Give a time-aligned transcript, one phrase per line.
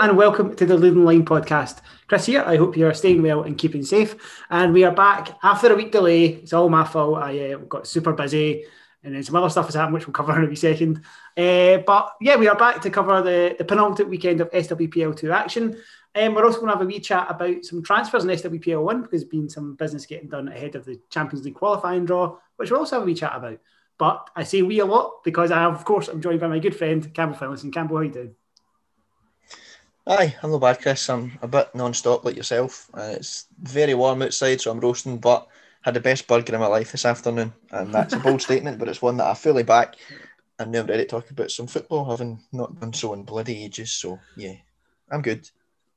[0.00, 1.82] And welcome to the Luton Line podcast.
[2.08, 2.42] Chris here.
[2.46, 4.16] I hope you are staying well and keeping safe.
[4.48, 6.24] And we are back after a week delay.
[6.24, 7.18] It's all my fault.
[7.18, 8.64] I uh, got super busy
[9.04, 11.02] and then some other stuff has happened, which we'll cover in a wee second.
[11.36, 15.76] Uh, but yeah, we are back to cover the, the penultimate weekend of SWPL2 action.
[16.14, 19.02] Um, we're also going to have a wee chat about some transfers in SWPL 1
[19.02, 22.70] because there's been some business getting done ahead of the Champions League qualifying draw, which
[22.70, 23.58] we'll also have a wee chat about.
[23.98, 26.74] But I say we a lot because I, of course, I'm joined by my good
[26.74, 27.70] friend, Campbell Finlayson.
[27.70, 28.34] Campbell, how you doing?
[30.10, 31.08] Aye, I'm not bad, Chris.
[31.08, 32.90] I'm a bit non-stop like yourself.
[32.92, 35.46] Uh, it's very warm outside, so I'm roasting, but
[35.82, 38.88] had the best burger in my life this afternoon, and that's a bold statement, but
[38.88, 39.94] it's one that I fully back.
[40.58, 43.64] And now I'm ready to talk about some football, having not done so in bloody
[43.64, 43.92] ages.
[43.92, 44.54] So yeah,
[45.12, 45.48] I'm good.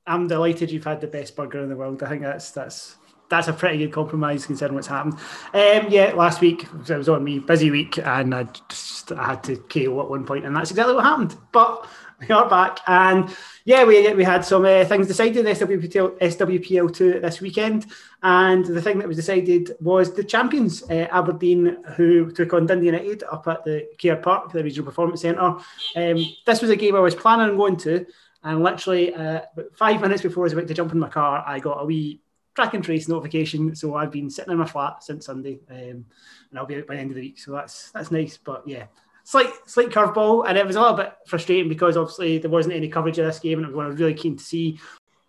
[0.06, 2.04] I'm delighted you've had the best burger in the world.
[2.04, 2.98] I think that's that's
[3.30, 5.16] that's a pretty good compromise considering what's happened.
[5.54, 9.44] Um, yeah, last week it was on me, busy week, and I just I had
[9.46, 11.36] to KO at one point, and that's exactly what happened.
[11.52, 11.88] But
[12.20, 17.22] we are back, and yeah, we, we had some uh, things decided in SWPL, SWPL2
[17.22, 17.86] this weekend,
[18.22, 22.88] and the thing that was decided was the champions, uh, Aberdeen, who took on Dundee
[22.88, 25.56] United up at the Care Park, the Regional Performance Centre.
[25.96, 28.06] Um, this was a game I was planning on going to,
[28.44, 29.42] and literally uh,
[29.76, 32.22] five minutes before I was about to jump in my car, I got a wee
[32.56, 33.76] track and trace notification.
[33.76, 36.06] So I've been sitting in my flat since Sunday, um,
[36.50, 37.40] and I'll be out by the end of the week.
[37.40, 38.38] So that's that's nice.
[38.38, 38.88] But yeah,
[39.24, 42.90] slight slight curveball, and it was a little bit frustrating because obviously there wasn't any
[42.90, 44.80] coverage of this game, and I was really keen to see.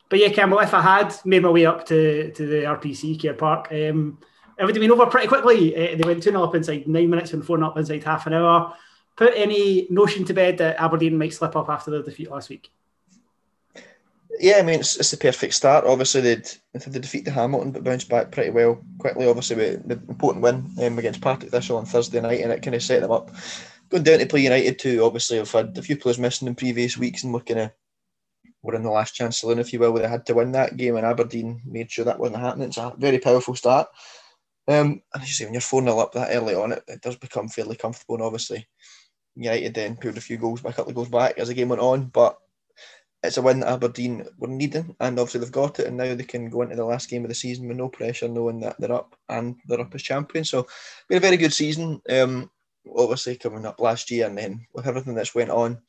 [0.09, 3.35] But yeah, Campbell, if I had made my way up to, to the RPC Care
[3.35, 4.19] Park, um,
[4.59, 5.75] it would have been over pretty quickly.
[5.75, 8.27] Uh, they went 2 0 up inside nine minutes and 4 0 up inside half
[8.27, 8.75] an hour.
[9.17, 12.71] Put any notion to bed that Aberdeen might slip up after their defeat last week?
[14.41, 15.85] Yeah, I mean, it's, it's the perfect start.
[15.85, 19.29] Obviously, they'd, they defeat the Hamilton, but bounced back pretty well quickly.
[19.29, 22.75] Obviously, with the important win um, against Partick Thistle on Thursday night, and it kind
[22.75, 23.31] of set them up
[23.89, 25.05] going down to play United too.
[25.05, 27.71] Obviously, I've had a few players missing in previous weeks, and we're kind of
[28.63, 30.77] we're in the last chance saloon, if you will, where they had to win that
[30.77, 32.69] game, and Aberdeen made sure that wasn't happening.
[32.69, 33.89] It's a very powerful start.
[34.67, 37.03] Um, and as you say, when you're 4 0 up that early on, it, it
[37.03, 38.15] does become fairly comfortable.
[38.15, 38.67] And obviously,
[39.37, 41.69] United then pulled a few goals back, a couple of goals back as the game
[41.69, 42.07] went on.
[42.07, 42.39] But
[43.23, 46.25] it's a win that Aberdeen were needing, and obviously they've got it, and now they
[46.25, 48.93] can go into the last game of the season with no pressure, knowing that they're
[48.93, 50.51] up and they're up as champions.
[50.51, 50.67] So,
[51.09, 52.01] been a very good season.
[52.09, 52.51] Um,
[52.97, 55.81] obviously coming up last year, and then with everything that's went on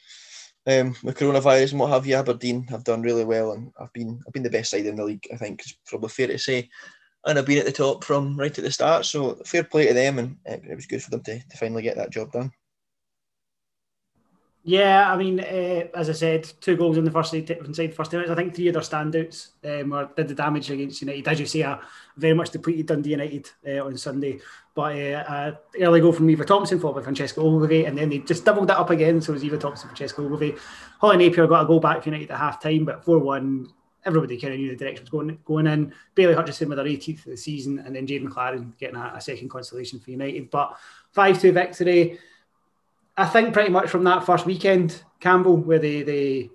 [0.67, 4.19] um, with coronavirus and what have you, Aberdeen have done really well, and I've been
[4.25, 5.27] I've been the best side in the league.
[5.31, 6.69] I think it's probably fair to say,
[7.25, 9.05] and I've been at the top from right at the start.
[9.05, 11.83] So fair play to them, and it, it was good for them to, to finally
[11.83, 12.51] get that job done.
[14.67, 18.31] Yeah, I mean, uh, as I said, two goals in the first inside first minutes.
[18.31, 21.27] I think three of their standouts um, or did the damage against United.
[21.27, 21.79] As you say, a
[22.17, 24.39] very much depleted Dundee United uh, on Sunday.
[24.73, 28.43] But uh, early goal from Eva Thompson, followed by Francesca Ogilvie, and then they just
[28.43, 29.21] doubled that up again.
[29.21, 30.55] So it was Eva Thompson, Francesca Ogilvie.
[30.99, 33.67] Holly Napier got a goal back for United at half time, but 4 1.
[34.03, 35.93] Everybody kind of knew the direction was going going in.
[36.15, 39.21] Bayley Hutchison with her 18th of the season, and then Jade McLaren getting a, a
[39.21, 40.49] second consolation for United.
[40.49, 40.75] But
[41.11, 42.17] 5 2 victory.
[43.17, 46.49] I think pretty much from that first weekend, Campbell, where they they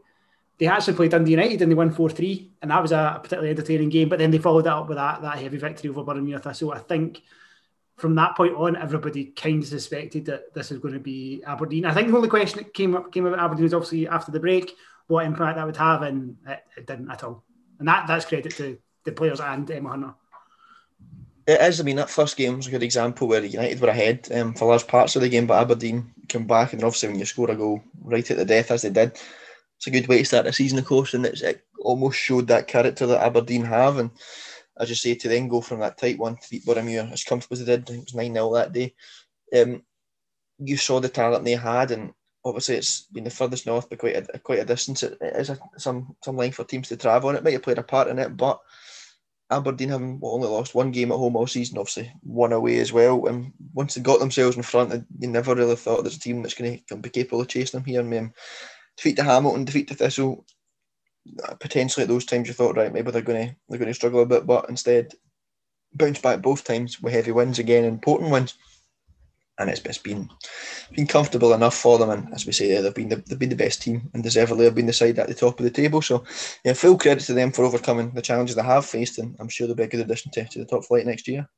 [0.58, 3.50] they actually played Dundee United and they won 4 3, and that was a particularly
[3.50, 4.10] entertaining game.
[4.10, 6.78] But then they followed that up with that, that heavy victory over Boroughmuir So I
[6.78, 7.22] think
[7.96, 11.86] from that point on, everybody kind of suspected that this is going to be Aberdeen.
[11.86, 14.40] I think the only question that came up came about Aberdeen was obviously after the
[14.40, 14.74] break,
[15.06, 17.42] what impact that would have, and it, it didn't at all.
[17.78, 20.14] And that that's credit to the players and Emma Hunter.
[21.46, 21.80] It is.
[21.80, 24.68] I mean, that first game was a good example where United were ahead um, for
[24.68, 27.56] large parts of the game, but Aberdeen came back, and obviously when you score a
[27.56, 29.18] goal right at the death as they did,
[29.76, 32.68] it's a good way to start the season, of course, and it almost showed that
[32.68, 33.98] character that Aberdeen have.
[33.98, 34.10] And
[34.78, 37.54] as you say, to then go from that tight one to beat Boroughmuir as comfortable
[37.54, 38.94] as they did, it was 9 0 that day.
[39.56, 39.82] Um,
[40.58, 42.12] you saw the talent they had, and
[42.44, 45.02] obviously it's been the furthest north but quite a, quite a distance.
[45.02, 47.62] it, it is a, some some length for teams to travel and It might have
[47.62, 48.60] played a part in it, but
[49.50, 53.26] Aberdeen having only lost one game at home all season, obviously one away as well.
[53.26, 56.54] And once they got themselves in front, you never really thought there's a team that's
[56.54, 58.00] going to be capable of chasing them here.
[58.00, 58.32] And um,
[58.96, 60.44] defeat the Hamilton, defeat the Thistle.
[61.44, 63.94] Uh, potentially at those times you thought, right, maybe they're going to they're going to
[63.94, 65.12] struggle a bit, but instead
[65.92, 68.54] bounce back both times with heavy wins again, important wins
[69.60, 70.28] and it's, it's been
[70.94, 72.10] been comfortable enough for them.
[72.10, 74.74] And as we say, they've been the, they've been the best team and deservedly have
[74.74, 76.02] been the side at the top of the table.
[76.02, 76.24] So,
[76.64, 79.66] yeah, full credit to them for overcoming the challenges they have faced, and I'm sure
[79.66, 81.48] they'll be a good addition to, to the top flight next year.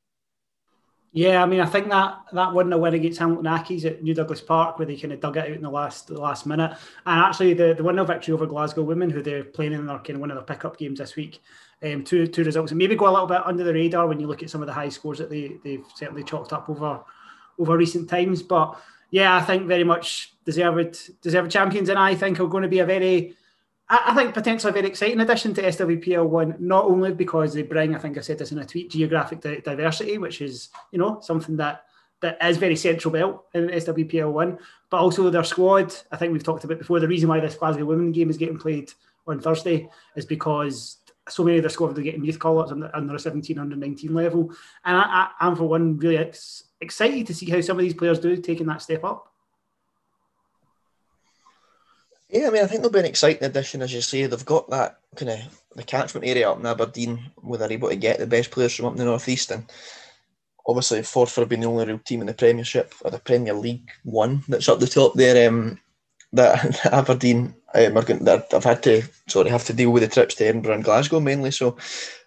[1.15, 4.15] Yeah, I mean, I think that that wasn't a win against Hamilton Accies at New
[4.15, 6.71] Douglas Park, where they kind of dug it out in the last the last minute,
[7.05, 10.15] and actually the the 1 victory over Glasgow Women, who they're playing in their kind
[10.15, 11.39] of one of their pickup games this week.
[11.83, 14.25] Um, two two results, and maybe go a little bit under the radar when you
[14.25, 17.03] look at some of the high scores that they they've certainly chalked up over
[17.59, 18.41] over recent times.
[18.41, 18.77] But
[19.11, 22.79] yeah, I think very much deserved deserved champions, and I think are going to be
[22.79, 23.35] a very
[23.89, 27.93] I think potentially a very exciting addition to SWPL one, not only because they bring,
[27.93, 31.57] I think I said this in a tweet, geographic diversity, which is you know something
[31.57, 31.83] that
[32.21, 34.57] that is very central belt in SWPL one,
[34.89, 35.93] but also their squad.
[36.11, 37.01] I think we've talked about before.
[37.01, 38.91] The reason why this Glasgow women game is getting played
[39.27, 40.97] on Thursday is because
[41.29, 43.57] so many of their squad are getting youth call ups on the, under a 17,
[43.57, 44.53] under 19 level.
[44.83, 47.93] And I, I, am, for one, really ex- excited to see how some of these
[47.93, 49.31] players do taking that step up.
[52.29, 54.25] Yeah, I mean, I think they'll be an exciting addition, as you say.
[54.25, 55.39] They've got that kind of
[55.75, 58.87] the catchment area up in Aberdeen where they're able to get the best players from
[58.87, 59.51] up in the northeast.
[59.51, 59.71] And
[60.67, 63.89] obviously, Forfar have been the only real team in the Premiership or the Premier League
[64.03, 65.47] One that's up the top there.
[65.47, 65.79] Um,
[66.33, 70.45] that Aberdeen going, I've had to sort of have to deal with the trips to
[70.45, 71.51] Edinburgh and Glasgow mainly.
[71.51, 71.77] So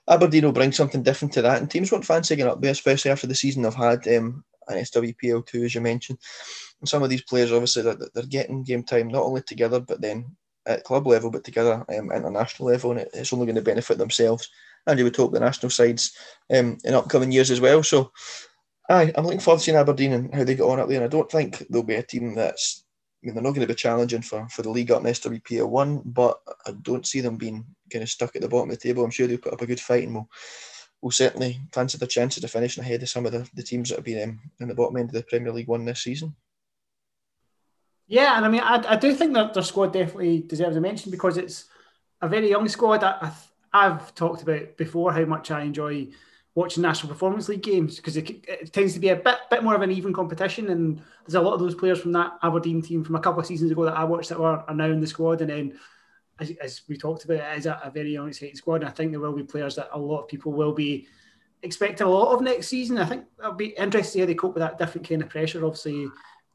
[0.08, 3.10] Aberdeen will bring something different to that, and teams won't fancy getting up there, especially
[3.10, 6.18] after the season they've had um, an SWPL two, as you mentioned.
[6.80, 10.00] And some of these players, obviously, they're, they're getting game time not only together, but
[10.00, 13.98] then at club level, but together um, international level, and it's only going to benefit
[13.98, 14.50] themselves.
[14.86, 16.16] And you would hope the national sides
[16.54, 17.82] um, in upcoming years as well.
[17.82, 18.12] So,
[18.88, 20.98] aye, I'm looking forward to seeing Aberdeen and how they get on up there.
[21.02, 22.84] And I don't think there'll be a team that's
[23.26, 26.02] mean, they're not going to be challenging for, for the league up in SWPL one,
[26.04, 29.04] but I don't see them being kind of stuck at the bottom of the table.
[29.04, 30.28] I'm sure they'll put up a good fight and will
[31.02, 33.96] will certainly fancy their chances of finishing ahead of some of the, the teams that
[33.96, 36.34] have been um, in the bottom end of the Premier League one this season.
[38.06, 41.10] Yeah, and I mean, I, I do think that their squad definitely deserves a mention
[41.10, 41.66] because it's
[42.22, 43.04] a very young squad.
[43.04, 43.32] I,
[43.72, 46.08] I've talked about before how much I enjoy
[46.56, 49.76] watching National Performance League games because it, it, tends to be a bit bit more
[49.76, 53.04] of an even competition, and there's a lot of those players from that Aberdeen team
[53.04, 55.06] from a couple of seasons ago that I watched that were are now in the
[55.06, 55.78] squad, and then.
[56.38, 58.82] As, as we talked about, it is a, a very exciting squad.
[58.82, 61.08] And I think there will be players that a lot of people will be
[61.62, 62.98] expecting a lot of next season.
[62.98, 65.30] I think it'll be interesting to see how they cope with that different kind of
[65.30, 65.64] pressure.
[65.64, 66.08] Obviously,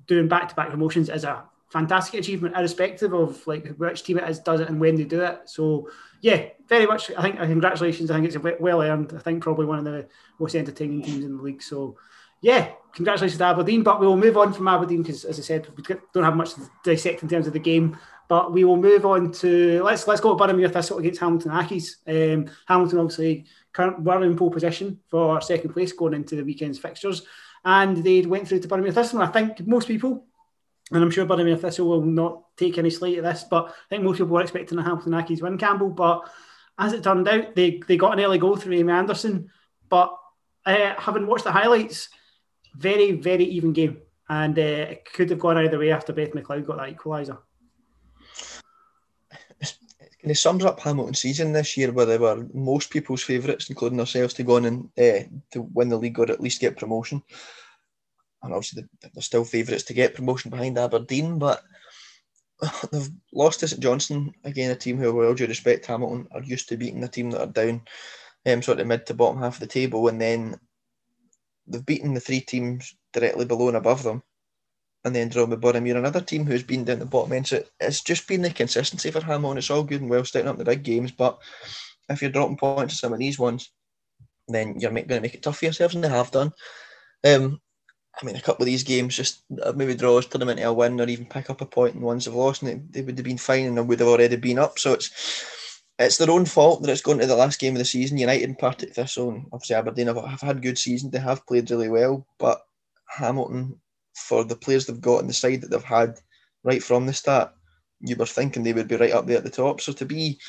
[0.06, 4.30] doing back to back promotions is a fantastic achievement, irrespective of like which team it
[4.30, 5.42] is does it and when they do it.
[5.46, 5.90] So
[6.20, 7.12] yeah, very much.
[7.18, 8.12] I think congratulations.
[8.12, 9.14] I think it's a well earned.
[9.16, 10.08] I think probably one of the
[10.38, 11.64] most entertaining teams in the league.
[11.64, 11.98] So
[12.42, 13.84] yeah, congratulations to Aberdeen.
[13.84, 15.84] But we will move on from Aberdeen because, as I said, we
[16.14, 17.98] don't have much to dissect in terms of the game.
[18.28, 21.96] But we will move on to let's let's go to Boroughmuir Thistle against Hamilton Accies.
[22.08, 26.80] Um, Hamilton obviously current were in pole position for second place going into the weekend's
[26.80, 27.24] fixtures,
[27.64, 29.22] and they went through to Boroughmuir Thistle.
[29.22, 30.26] I think most people
[30.92, 34.04] and I'm sure Boroughmuir Thistle will not take any slight of this, but I think
[34.04, 35.90] most people were expecting the Hamilton Accies win, Campbell.
[35.90, 36.30] But
[36.78, 39.50] as it turned out, they, they got an early goal through Amy Anderson.
[39.88, 40.14] But
[40.66, 42.10] uh, having watched the highlights,
[42.76, 44.00] very, very even game.
[44.28, 47.38] And uh, it could have gone either way after Beth McLeod got that equaliser.
[50.24, 54.36] It sums up Hamilton's season this year, where they were most people's favourites, including ourselves,
[54.36, 57.24] to go on and uh, to win the league or at least get promotion
[58.44, 61.62] and obviously they're still favourites to get promotion behind Aberdeen, but
[62.92, 66.70] they've lost to St Johnstone again, a team who, all due respect, Hamilton are used
[66.70, 67.82] to beating a team that are down
[68.46, 70.60] um, sort of mid to bottom half of the table, and then
[71.68, 74.24] they've beaten the three teams directly below and above them,
[75.06, 77.48] and then drawn with Boroughmuir, another team who's been down the bottom end.
[77.48, 79.58] So it's just been the consistency for Hamilton.
[79.58, 81.40] It's all good and well starting up the big games, but
[82.10, 83.72] if you're dropping points to some of these ones,
[84.48, 86.52] then you're going to make it tough for yourselves, and they have done.
[87.24, 87.62] Um,
[88.20, 90.74] I mean, a couple of these games, just uh, maybe draws, turn them into a
[90.74, 93.18] win, or even pick up a point and ones they've lost, and they, they would
[93.18, 94.78] have been fine and they would have already been up.
[94.78, 95.10] So it's
[95.98, 98.18] it's their own fault that it's going to the last game of the season.
[98.18, 101.12] United in Partick Thistle and obviously Aberdeen have, have had good seasons.
[101.12, 102.62] They have played really well, but
[103.08, 103.80] Hamilton,
[104.16, 106.16] for the players they've got in the side that they've had
[106.64, 107.54] right from the start,
[108.00, 109.80] you were thinking they would be right up there at the top.
[109.80, 110.40] So to be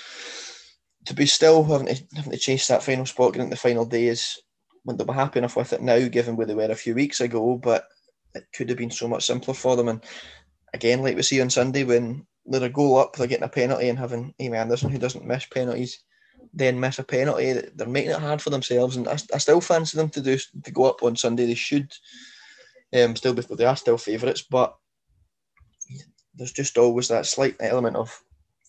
[1.04, 4.06] to be still having to having to chase that final spot, getting the final day
[4.06, 4.38] is
[4.84, 7.20] when they'll be happy enough with it now, given where they were a few weeks
[7.20, 7.56] ago.
[7.56, 7.86] But
[8.34, 9.88] it could have been so much simpler for them.
[9.88, 10.04] And
[10.74, 13.88] again, like we see on Sunday, when they're a goal up, they're getting a penalty
[13.88, 16.02] and having Amy Anderson, who doesn't miss penalties,
[16.52, 17.52] then miss a penalty.
[17.74, 18.96] They're making it hard for themselves.
[18.96, 21.46] And I, I still fancy them to do to go up on Sunday.
[21.46, 21.92] They should
[22.94, 24.76] um, still be, they are still favourites, but
[26.34, 28.22] there's just always that slight element of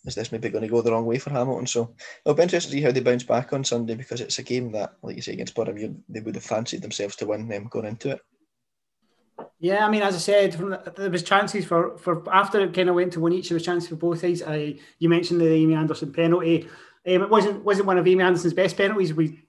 [0.06, 1.68] is this maybe going to go the wrong way for Hamilton?
[1.68, 1.96] So
[2.26, 4.72] it'll be interesting to see how they bounce back on Sunday because it's a game
[4.74, 7.86] that, like you say, against Boroughmuir, they would have fancied themselves to win them going
[7.86, 8.20] into it.
[9.60, 12.90] Yeah, I mean, as I said, the, there was chances for, for after it kind
[12.90, 13.50] of went to one each.
[13.50, 14.44] There was chances for both sides.
[14.44, 16.68] I, you mentioned the Amy Anderson penalty.
[17.08, 19.14] Um, it wasn't wasn't one of Amy Anderson's best penalties.
[19.14, 19.43] We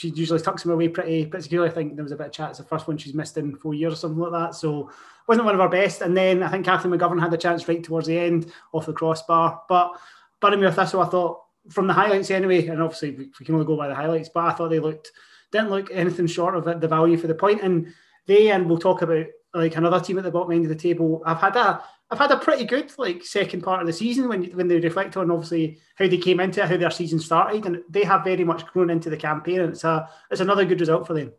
[0.00, 1.68] she usually tucks him away pretty securely.
[1.68, 2.48] I think there was a bit of chat.
[2.48, 4.54] It's the first one she's missed in four years or something like that.
[4.54, 4.90] So
[5.28, 6.00] wasn't one of our best.
[6.00, 8.94] And then I think Kathleen McGovern had the chance right towards the end off the
[8.94, 9.60] crossbar.
[9.68, 9.92] But
[10.40, 13.88] Boroughmuir Thistle, I thought from the highlights anyway, and obviously we can only go by
[13.88, 15.12] the highlights, but I thought they looked
[15.52, 17.60] didn't look anything short of the value for the point.
[17.60, 17.92] And
[18.24, 21.22] they and we'll talk about like another team at the bottom end of the table.
[21.26, 24.44] I've had a have had a pretty good like second part of the season when
[24.52, 27.82] when they reflect on obviously how they came into it, how their season started, and
[27.88, 31.06] they have very much grown into the campaign, and it's a it's another good result
[31.06, 31.32] for them.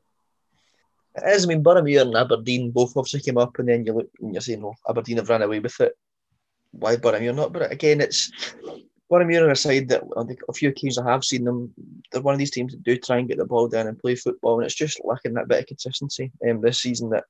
[1.16, 1.44] It is.
[1.44, 4.42] I mean, Boroughmuir and Aberdeen both obviously came up, and then you look and you're
[4.42, 5.94] saying, "Well, Aberdeen have run away with it.
[6.72, 8.32] Why Boroughmuir not?" But again, it's
[9.12, 11.74] On a side that on a few occasions I have seen them.
[12.12, 14.16] They're one of these teams that do try and get the ball down and play
[14.16, 17.26] football, and it's just lacking that bit of consistency um, this season that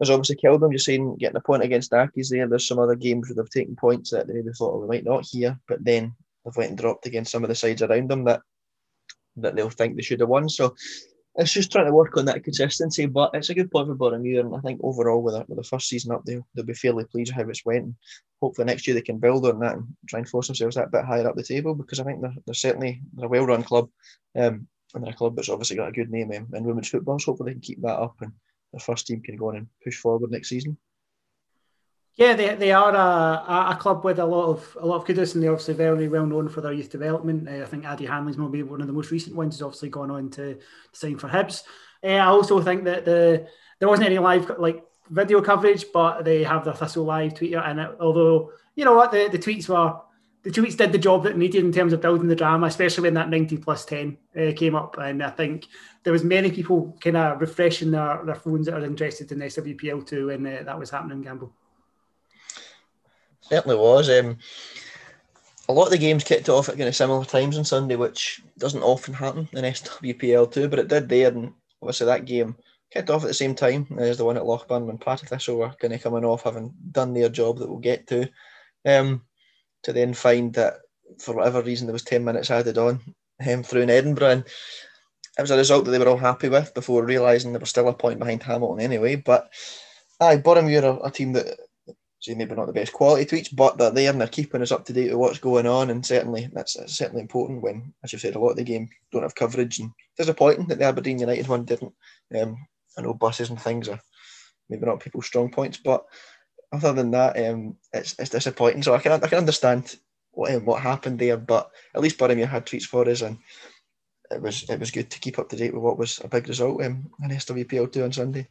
[0.00, 0.72] has obviously killed them.
[0.72, 2.48] You're saying getting a point against Accies there.
[2.48, 5.04] There's some other games where they've taken points that they maybe thought oh, we might
[5.04, 6.12] not here, but then
[6.44, 8.40] they've went and dropped against some of the sides around them that
[9.36, 10.48] that they'll think they should have won.
[10.48, 10.74] So
[11.36, 13.06] it's just trying to work on that consistency.
[13.06, 15.88] But it's a good point for Boroughmuir, and I think overall with, with the first
[15.88, 17.84] season up there, they'll be fairly pleased with how it's went.
[17.84, 17.94] And
[18.40, 21.04] hopefully next year they can build on that and try and force themselves that bit
[21.04, 23.88] higher up the table because I think they're, they're certainly they're a well-run club,
[24.36, 27.18] um, and they're a club that's obviously got a good name um, in women's football.
[27.18, 28.32] So hopefully they can keep that up and
[28.72, 30.76] the first team can go on and push forward next season.
[32.16, 35.34] Yeah, they, they are a, a club with a lot of a lot of kudos,
[35.34, 37.48] and they're obviously very well known for their youth development.
[37.48, 39.54] Uh, I think Addie Hanley's maybe one of the most recent ones.
[39.54, 40.58] Has obviously gone on to
[40.92, 41.62] sign for Hibs.
[42.02, 43.48] Uh, I also think that the
[43.78, 47.80] there wasn't any live like video coverage, but they have the Thistle live tweeter, and
[47.80, 50.00] it, although you know what the, the tweets were
[50.42, 53.14] the tweets did the job that needed in terms of building the drama, especially when
[53.14, 54.96] that 90 plus 10 uh, came up.
[54.96, 55.66] And I think
[56.02, 60.06] there was many people kind of refreshing their, their phones that are interested in SWPL
[60.06, 61.52] too, and uh, that was happening, Campbell.
[63.50, 64.08] Certainly was.
[64.08, 64.38] Um,
[65.68, 68.42] a lot of the games kicked off at kind of similar times on Sunday, which
[68.58, 71.28] doesn't often happen in SWPL too, but it did there.
[71.28, 71.52] And
[71.82, 72.56] obviously that game
[72.92, 75.72] kicked off at the same time as the one at Lochburn when Pat Thistle were
[75.80, 78.28] kind of coming off, having done their job that we'll get to.
[78.84, 79.22] Um,
[79.82, 80.78] to then find that
[81.18, 83.00] for whatever reason there was 10 minutes added on
[83.46, 84.30] um, through in Edinburgh.
[84.30, 84.44] And
[85.38, 87.88] it was a result that they were all happy with before realising they were still
[87.88, 89.16] a point behind Hamilton anyway.
[89.16, 89.50] But
[90.20, 91.58] aye, Boroughmuir are a team that
[92.20, 94.84] say maybe not the best quality tweets, but they're there and they're keeping us up
[94.84, 95.90] to date with what's going on.
[95.90, 98.88] And certainly that's, that's certainly important when, as you've said, a lot of the game
[99.10, 99.78] don't have coverage.
[99.78, 101.94] And disappointing that the Aberdeen United one didn't.
[102.38, 102.56] Um,
[102.98, 104.00] I know buses and things are
[104.68, 106.04] maybe not people's strong points, but
[106.72, 108.82] other than that, um, it's, it's disappointing.
[108.82, 109.96] So I can I can understand
[110.32, 113.38] what um, what happened there, but at least Boroughmuir had tweets for us, and
[114.30, 116.48] it was it was good to keep up to date with what was a big
[116.48, 118.48] result um, in SWPL two on Sunday.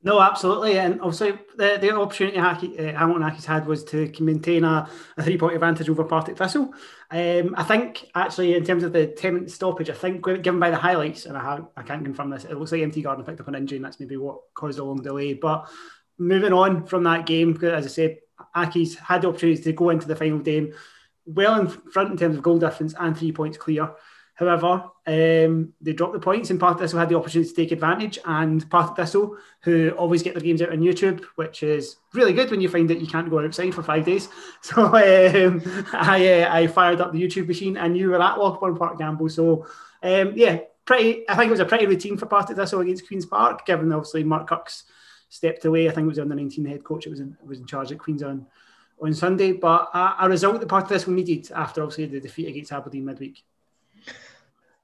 [0.00, 4.62] No, absolutely, and obviously the, the opportunity Haki, uh, Hamilton Accies had was to maintain
[4.62, 6.72] a, a three point advantage over Partick Thistle.
[7.10, 10.70] Um, I think actually in terms of the ten minute stoppage, I think given by
[10.70, 13.40] the highlights, and I, have, I can't confirm this, it looks like MT Gardiner picked
[13.40, 15.34] up an injury, and that's maybe what caused a long delay.
[15.34, 15.68] But
[16.16, 18.18] moving on from that game, as I said,
[18.54, 20.74] Accies had the opportunity to go into the final game
[21.26, 23.90] well in front in terms of goal difference and three points clear.
[24.38, 28.20] However, um, they dropped the points, and Partick Thistle had the opportunity to take advantage.
[28.24, 32.48] And Partick Thistle, who always get their games out on YouTube, which is really good
[32.48, 34.28] when you find that you can't go outside for five days.
[34.62, 38.78] So um, I, uh, I fired up the YouTube machine, and you were at Lochburn
[38.78, 39.28] Park Campbell.
[39.28, 39.66] So
[40.04, 41.28] um, yeah, pretty.
[41.28, 44.22] I think it was a pretty routine for Partick Thistle against Queens Park, given obviously
[44.22, 44.84] Mark Cook's
[45.30, 45.88] stepped away.
[45.88, 47.06] I think it was the 19 head coach.
[47.06, 48.46] It was in, was in charge at Queens on
[49.00, 49.50] on Sunday.
[49.50, 53.42] But a, a result that Partick Thistle needed after obviously the defeat against Aberdeen midweek.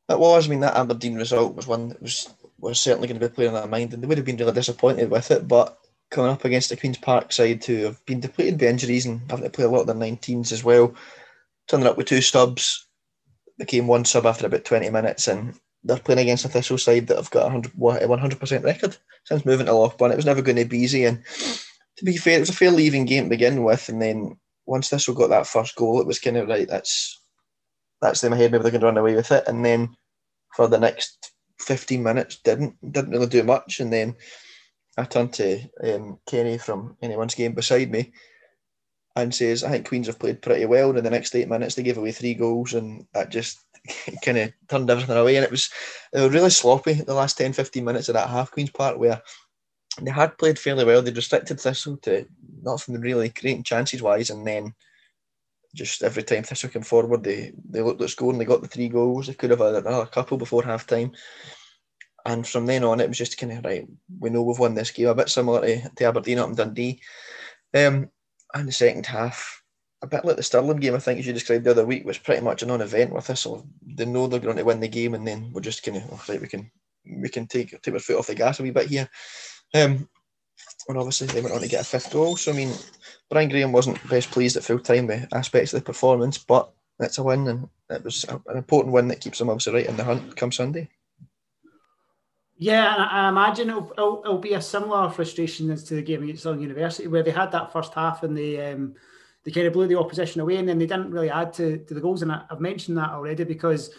[0.08, 0.46] It was.
[0.46, 3.54] I mean, that Aberdeen result was one that was was certainly going to be playing
[3.54, 5.46] on their mind, and they would have been really disappointed with it.
[5.48, 5.78] But
[6.10, 9.44] coming up against the Queens Park side, who have been depleted by injuries and having
[9.44, 10.94] to play a lot of their 19s as well,
[11.68, 12.86] turning up with two subs,
[13.58, 17.16] became one sub after about 20 minutes, and they're playing against a Thistle side that
[17.16, 20.12] have got a 100 percent record since moving to Lochburn.
[20.12, 21.22] It was never going to be easy, and
[21.96, 23.88] to be fair, it was a fair leaving game to begin with.
[23.88, 26.68] And then once Thistle got that first goal, it was kind of right.
[26.68, 27.20] That's
[28.04, 28.52] that's them ahead.
[28.52, 29.44] Maybe they're going to run away with it.
[29.48, 29.96] And then
[30.54, 33.80] for the next 15 minutes, didn't didn't really do much.
[33.80, 34.14] And then
[34.98, 38.12] I turned to um, Kenny from anyone's game beside me
[39.16, 40.90] and says, I think Queens have played pretty well.
[40.90, 43.58] And in the next eight minutes, they gave away three goals, and that just
[44.24, 45.36] kind of turned everything away.
[45.36, 45.70] And it was,
[46.12, 49.22] it was really sloppy the last 10, 15 minutes of that half Queens part where
[50.02, 51.00] they had played fairly well.
[51.00, 52.26] They'd restricted Thistle to
[52.62, 54.74] nothing really creating chances wise, and then
[55.74, 58.38] just every time Thistle came forward, they they looked at scoring.
[58.38, 59.26] They got the three goals.
[59.26, 61.12] They could have had another couple before half time.
[62.24, 63.86] And from then on, it was just kind of right.
[64.18, 67.02] We know we've won this game, a bit similar to, to Aberdeen up in Dundee.
[67.74, 68.08] Um,
[68.54, 69.62] and the second half,
[70.00, 72.16] a bit like the Stirling game, I think, as you described the other week, was
[72.16, 73.40] pretty much a non-event with us.
[73.40, 76.04] So they know they're going to win the game, and then we're just kind of
[76.12, 76.40] oh, right.
[76.40, 76.70] We can
[77.04, 79.08] we can take take our foot off the gas a wee bit here.
[79.74, 80.08] Um,
[80.88, 82.36] and obviously they went on to get a fifth goal.
[82.36, 82.72] So I mean,
[83.30, 87.18] Brian Graham wasn't best pleased at full time with aspects of the performance, but it's
[87.18, 90.04] a win, and it was an important win that keeps them obviously right in the
[90.04, 90.88] hunt come Sunday.
[92.56, 96.42] Yeah, I imagine it'll, it'll, it'll, be a similar frustration as to the game against
[96.42, 98.94] Stirling University, where they had that first half and they um,
[99.44, 101.94] they kind of blew the opposition away, and then they didn't really add to, to
[101.94, 102.22] the goals.
[102.22, 103.90] And I, have mentioned that already because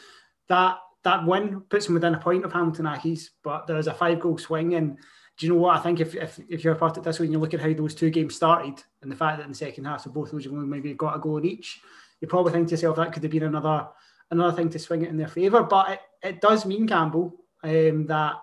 [0.48, 4.20] that that win puts them within a point of Hamilton Accies, but there's a five
[4.22, 4.74] goal swing.
[4.74, 4.98] And
[5.38, 5.78] do you know what?
[5.78, 7.60] I think if, if, if you're a part of this way and you look at
[7.60, 10.28] how those two games started and the fact that in the second half, so both
[10.28, 11.82] of those only maybe got a goal in each,
[12.22, 13.88] you probably think to yourself that could have been another
[14.32, 15.64] another thing to swing it in their favour.
[15.64, 18.36] But it, it does mean, Campbell, um, that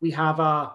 [0.00, 0.72] we have a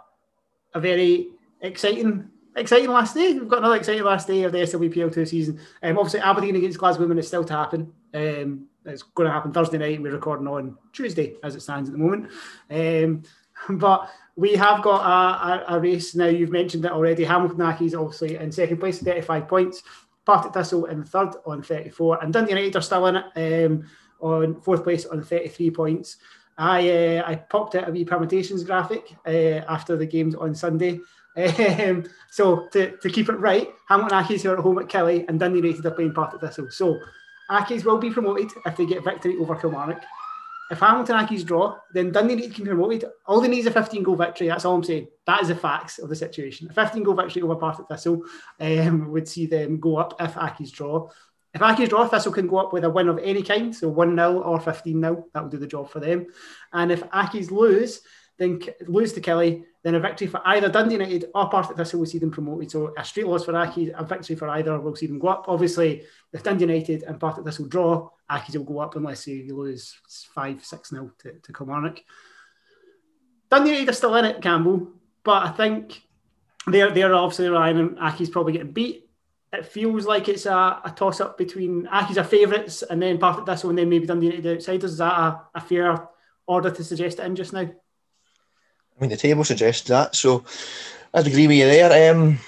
[0.74, 1.30] a very
[1.62, 3.34] exciting exciting last day.
[3.34, 5.60] We've got another exciting last day of the SWPL two season.
[5.82, 7.94] Um, obviously Aberdeen against Glasgow Women is still to happen.
[8.14, 10.02] Um, it's going to happen Thursday night.
[10.02, 12.30] We're recording on Tuesday as it stands at the moment.
[12.70, 13.24] Um,
[13.70, 16.28] but we have got a, a, a, race now.
[16.28, 17.24] You've mentioned it already.
[17.24, 19.84] Hamilton Accies obviously in second place, 35 points.
[20.26, 23.90] Partick Thistle in third on 34, and Dundee United are still in it um,
[24.20, 26.18] on fourth place on 33 points.
[26.58, 31.00] I uh, I popped out a wee permutations graphic uh, after the games on Sunday.
[31.36, 35.40] Um, so to, to keep it right, Hamilton Accies are at home at Killie and
[35.40, 36.70] Dundee United are playing Partick Thistle.
[36.70, 37.00] So
[37.50, 40.04] Accies will be promoted if they get victory over Kilmarnock.
[40.72, 43.06] If Hamilton Accies draw, then Dundee United can be promoted.
[43.26, 44.48] All they need is a 15 goal victory.
[44.48, 45.08] That's all I'm saying.
[45.28, 46.70] That is the facts of the situation.
[46.70, 48.24] A 15 goal victory over Partick Thistle
[48.58, 51.10] um, would see them go up if Accies draw.
[51.54, 54.16] If Accies draw, Thistle can go up with a win of any kind, so 1
[54.16, 55.26] 0 or 15 0.
[55.34, 56.28] That will do the job for them.
[56.72, 58.00] And if Accies lose,
[58.42, 62.08] then lose to Killie, then a victory for either Dundee United or Partick Thistle will
[62.08, 62.72] see them promoted.
[62.72, 65.46] So a straight loss for Accies, a victory for either will see them go up.
[65.48, 69.96] Obviously, if Dundee United and Partick Thistle draw, Accies will go up unless you lose
[70.34, 72.00] 5 6 0 to, to Kilmarnock.
[73.52, 74.88] Dundee United are still in it, Campbell,
[75.24, 76.02] but I think
[76.66, 79.08] they're, they're obviously relying on Accies probably getting beat
[79.54, 83.46] it feels like it's a, a toss up between Accies are favourites and then Partick
[83.46, 84.94] Thistle and then maybe Dundee United outsiders.
[84.94, 86.08] Is that a, a fair
[86.48, 87.70] order to suggest it in just now?
[89.02, 90.16] I mean, the table suggests that.
[90.16, 90.46] So
[91.14, 92.12] I'd agree with you there.
[92.12, 92.40] Um,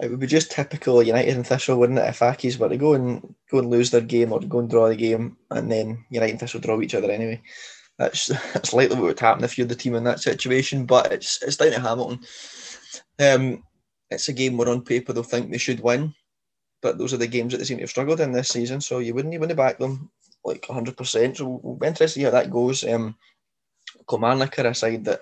[0.00, 2.94] it would be just typical United and Thistle, wouldn't it, if Accies were to go
[2.94, 6.32] and go and lose their game or go and draw the game, and then United
[6.32, 7.42] and Thistle draw each other anyway.
[7.98, 10.86] That's that's likely what would happen if you're the team in that situation.
[10.86, 12.20] But it's it's down to Hamilton.
[13.18, 13.64] Um,
[14.10, 16.14] it's a game where on paper they'll think they should win,
[16.82, 18.80] but those are the games that they seem to have struggled in this season.
[18.80, 20.08] So you wouldn't even back them
[20.44, 21.36] like 100%.
[21.36, 22.84] So we'll be interested to see how that goes.
[22.84, 23.16] Um,
[24.08, 25.20] Kilmarnock are a side that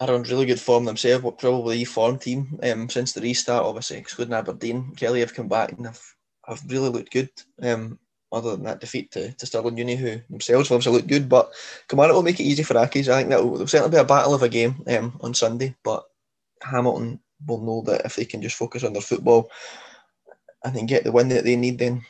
[0.00, 3.98] are on really good form themselves, but probably form team um, since the restart, obviously,
[3.98, 4.92] excluding Aberdeen.
[4.96, 6.00] Killie have come back and have,
[6.46, 7.30] have really looked good.
[7.62, 7.98] Um,
[8.32, 11.28] other than that defeat to, to Stirling Uni, who themselves obviously look good.
[11.28, 11.52] But
[11.88, 13.08] Kilmarnock will make it easy for Accies.
[13.08, 15.76] I think that will certainly be a battle of a game um, on Sunday.
[15.84, 16.04] But
[16.62, 19.50] Hamilton will know that if they can just focus on their football
[20.64, 22.04] and then get the win that they need, then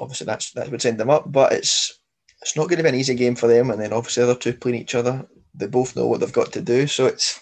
[0.00, 1.30] obviously that's that would send them up.
[1.30, 2.00] But it's
[2.42, 3.70] it's not going to be an easy game for them.
[3.70, 6.52] And then obviously the other two playing each other, they both know what they've got
[6.52, 6.86] to do.
[6.86, 7.40] So it's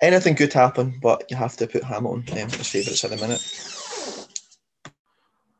[0.00, 3.42] anything could happen, but you have to put Hamilton um, as favourites at the minute.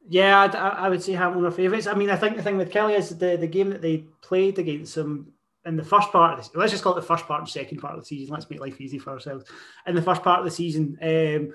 [0.08, 1.88] Yeah, I, I would say Hamilton are favourites.
[1.88, 4.58] I mean, I think the thing with Killie is the, the game that they played
[4.58, 5.32] against them
[5.64, 7.78] in the first part of this, let's just call it the first part and second
[7.78, 8.32] part of the season.
[8.32, 9.50] Let's make life easy for ourselves.
[9.86, 11.52] In the first part of the season, um,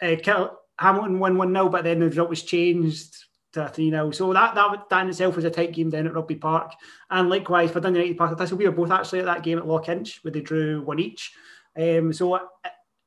[0.00, 3.14] uh, Hamilton won 1 0, but then the result was changed
[3.52, 4.10] to 3 0.
[4.10, 6.72] So that, that that in itself was a tight game down at Rugby Park.
[7.10, 9.66] And likewise for Dundee United Park, this we were both actually at that game at
[9.66, 11.32] Lock Inch where they drew one each.
[11.78, 12.40] Um, so I,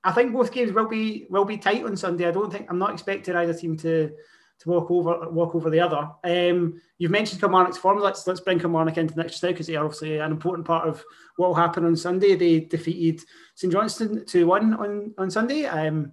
[0.04, 2.28] I think both games will be will be tight on Sunday.
[2.28, 4.12] I don't think I'm not expecting either team to
[4.60, 6.10] to walk over walk over the other.
[6.24, 8.00] Um, you've mentioned Kilmarnock's form.
[8.00, 10.88] Let's let's bring Kilmarnock into the next now because they are obviously an important part
[10.88, 11.04] of
[11.38, 12.36] what will happen on Sunday.
[12.36, 13.22] They defeated
[13.56, 15.66] St Johnstone two one on on Sunday.
[15.66, 16.12] Um,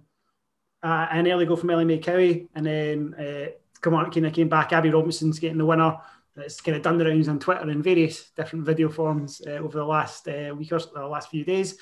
[0.83, 4.73] uh, an early goal from Ellie May Cowie, and then uh, Kilmarnock came back.
[4.73, 5.97] Abby Robinson's getting the winner.
[6.37, 9.77] It's kind of done the rounds on Twitter in various different video forms uh, over
[9.77, 11.77] the last uh, week or the last few days.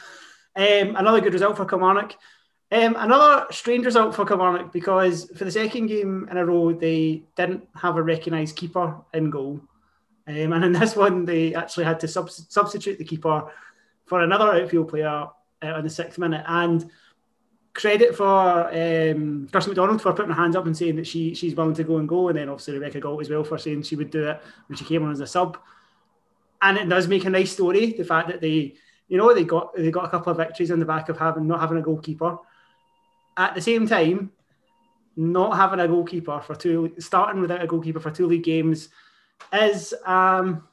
[0.55, 2.15] Um, another good result for Kilmarnock.
[2.71, 7.23] Um, another strange result for Kilmarnock because for the second game in a row, they
[7.35, 9.61] didn't have a recognised keeper in goal.
[10.27, 13.51] Um, and in this one, they actually had to sub- substitute the keeper
[14.05, 15.27] for another outfield player
[15.63, 16.43] uh, in the sixth minute.
[16.47, 16.89] And
[17.79, 21.55] credit for um, Kirsten McDonald for putting her hands up and saying that she she's
[21.55, 22.27] willing to go and go.
[22.27, 24.85] And then obviously Rebecca Galt as well for saying she would do it when she
[24.85, 25.57] came on as a sub.
[26.61, 28.75] And it does make a nice story, the fact that they,
[29.07, 31.47] you know, they got they got a couple of victories on the back of having
[31.47, 32.37] not having a goalkeeper
[33.37, 34.31] at the same time,
[35.15, 38.89] not having a goalkeeper for two, starting without a goalkeeper for two league games,
[39.53, 40.67] is um,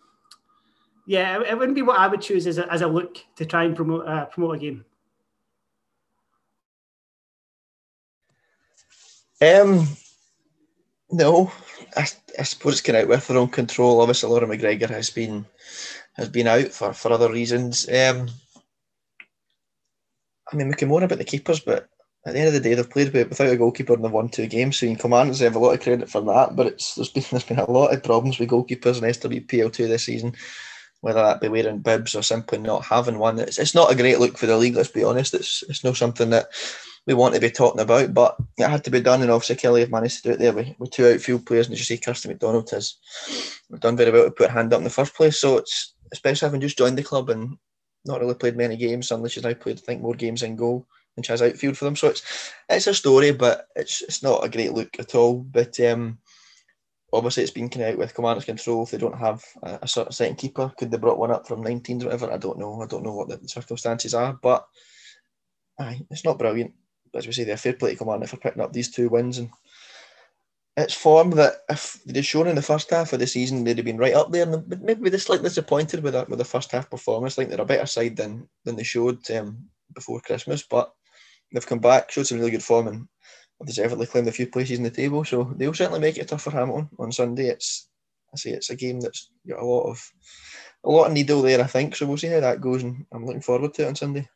[1.06, 3.62] yeah, it, wouldn't be what I would choose as a, as a look to try
[3.62, 4.84] and promote uh, promote a game.
[9.40, 9.86] Um,
[11.10, 11.52] no,
[11.96, 12.06] I,
[12.38, 14.00] I suppose it's kind of with their own control.
[14.00, 15.46] Obviously, Laura McGregor has been
[16.14, 17.88] has been out for, for other reasons.
[17.88, 18.28] Um,
[20.50, 21.88] I mean, we can moan about the keepers, but
[22.26, 24.46] at the end of the day, they've played without a goalkeeper and they've won two
[24.46, 24.78] games.
[24.78, 26.56] So you Commanders have a lot of credit for that.
[26.56, 30.04] But it's there's been there's been a lot of problems with goalkeepers in SWPL2 this
[30.04, 30.34] season,
[31.02, 33.38] whether that be wearing bibs or simply not having one.
[33.38, 34.76] It's, it's not a great look for the league.
[34.76, 35.34] Let's be honest.
[35.34, 36.48] It's it's not something that
[37.06, 39.80] we want to be talking about, but it had to be done, and obviously Killie
[39.80, 41.98] have managed to do it there with, with two outfield players, and as you see,
[41.98, 42.96] Kirsty McDonald has
[43.78, 45.38] done very well to put a hand up in the first place.
[45.38, 47.56] So it's especially having just joined the club and
[48.04, 49.08] not really played many games.
[49.08, 51.84] Suddenly she's now played, I think, more games in goal than she has outfield for
[51.84, 51.96] them.
[51.96, 55.34] So it's it's a story, but it's it's not a great look at all.
[55.34, 56.18] But um,
[57.12, 58.82] obviously, it's been kind of out with commanders control.
[58.82, 61.62] If they don't have a, a of second keeper, could they brought one up from
[61.62, 62.32] 19s or whatever?
[62.32, 62.82] I don't know.
[62.82, 64.66] I don't know what the circumstances are, but
[65.78, 66.74] aye, it's not brilliant.
[67.16, 69.50] As we say, they're fair play to for picking up these two wins and
[70.76, 73.84] it's form that if they'd shown in the first half of the season, they'd have
[73.84, 74.42] been right up there.
[74.42, 77.38] And maybe they're slightly disappointed with with the first half performance.
[77.38, 80.92] Like they're a better side than than they showed um, before Christmas, but
[81.52, 83.08] they've come back, showed some really good form, and
[83.64, 85.24] deservedly claimed a few places in the table.
[85.24, 87.48] So they'll certainly make it tough for Hamilton on Sunday.
[87.48, 87.88] It's
[88.34, 90.12] I say it's a game that's got a lot of
[90.84, 91.62] a lot of needle there.
[91.62, 92.06] I think so.
[92.06, 94.28] We'll see how that goes, and I'm looking forward to it on Sunday.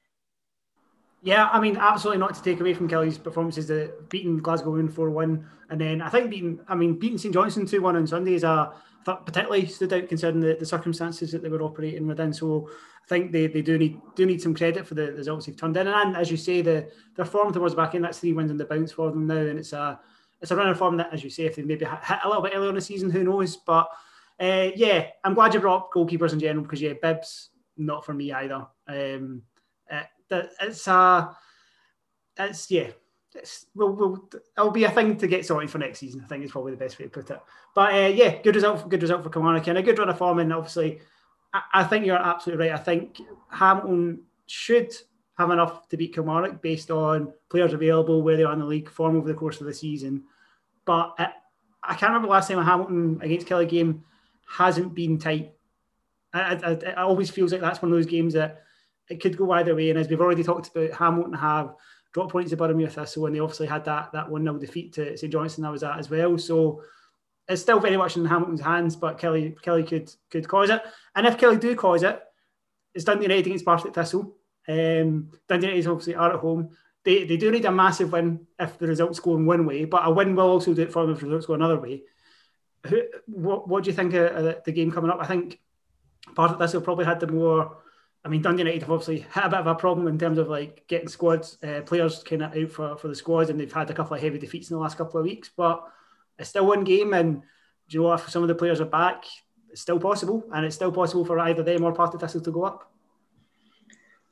[1.23, 3.67] Yeah, I mean, absolutely not to take away from Killie's performances.
[3.67, 7.35] The beating Glasgow in four one, and then I think beating, I mean, beating St
[7.35, 8.73] Johnstone two one on Sunday is a
[9.05, 12.33] particularly stood out considering the, the circumstances that they were operating within.
[12.33, 15.57] So I think they, they do need do need some credit for the results they've
[15.57, 15.89] turned in.
[15.89, 18.65] And as you say, the their form towards back in that's three wins in the
[18.65, 20.01] bounce for them now, and it's a
[20.41, 22.43] it's a run of form that, as you say, if they maybe hit a little
[22.43, 23.59] bit earlier in the season, who knows?
[23.59, 23.91] But
[24.41, 28.15] uh, yeah, I'm glad you brought up goalkeepers in general because yeah, Bibbs not for
[28.15, 28.67] me either.
[28.89, 29.43] Um,
[30.31, 31.37] that it's a,
[32.39, 32.89] it's yeah,
[33.35, 36.23] it's we'll, we'll it'll be a thing to get sorted for next season.
[36.25, 37.41] I think is probably the best way to put it.
[37.75, 40.39] But uh, yeah, good result, good result for Kilmarnock and a good run of form.
[40.39, 41.01] And obviously,
[41.53, 42.79] I, I, think you're absolutely right.
[42.79, 44.93] I think Hamilton should
[45.39, 48.91] have enough to beat Kilmarnock based on players available, where they are in the league,
[48.91, 50.25] form over the course of the season.
[50.85, 51.33] But I,
[51.83, 54.05] I can't remember the last time a Hamilton against Killie game
[54.49, 55.53] hasn't been tight.
[56.33, 58.65] I, I, it always feels like that's one of those games that
[59.11, 59.91] it could go either way.
[59.91, 61.75] And as we've already talked about, Hamilton have
[62.13, 65.17] drop points to Boroughmuir Thistle, and they obviously had that that one 0 defeat to
[65.17, 65.65] St Johnstone.
[65.65, 66.39] That was that as well.
[66.39, 66.83] So
[67.49, 70.83] it's still very much in Hamilton's hands, but Kelly Killie could could cause it.
[71.15, 72.23] And if Killie do cause it,
[72.95, 74.37] it's Dundee United against Partick Thistle.
[74.69, 76.71] Um, Dundee United obviously are at home.
[77.03, 80.07] They, they do need a massive win if the results go in one way, but
[80.07, 82.03] a win will also do it for them if the results go another way.
[82.87, 85.19] Who, what, what do you think of, of the game coming up?
[85.19, 85.61] I think
[86.35, 87.79] Partick Thistle probably had the more
[88.25, 90.49] I mean, Dundee United have obviously had a bit of a problem in terms of
[90.49, 93.91] like getting squads, uh, players kind of out for, for the squads, and they've had
[93.91, 95.51] a couple of heavy defeats in the last couple of weeks.
[95.57, 95.83] But
[96.39, 97.43] it's still one game, and
[97.89, 99.25] do you know if some of the players are back,
[99.71, 102.65] it's still possible, and it's still possible for either them or Partick Thistle to go
[102.65, 102.93] up.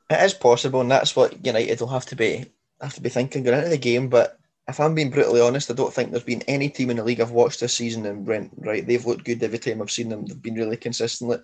[0.09, 2.45] It is possible, and that's what United will have to be
[2.81, 4.07] have to be thinking going into the game.
[4.07, 7.03] But if I'm being brutally honest, I don't think there's been any team in the
[7.03, 8.85] league I've watched this season and went right.
[8.85, 10.25] They've looked good every time I've seen them.
[10.25, 11.41] They've been really consistent.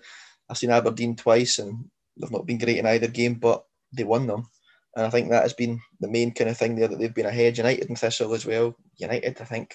[0.48, 4.26] I've seen Aberdeen twice, and they've not been great in either game, but they won
[4.26, 4.48] them.
[4.96, 7.26] And I think that has been the main kind of thing there that they've been
[7.26, 7.58] ahead.
[7.58, 8.74] United and Thistle as well.
[8.96, 9.74] United, I think,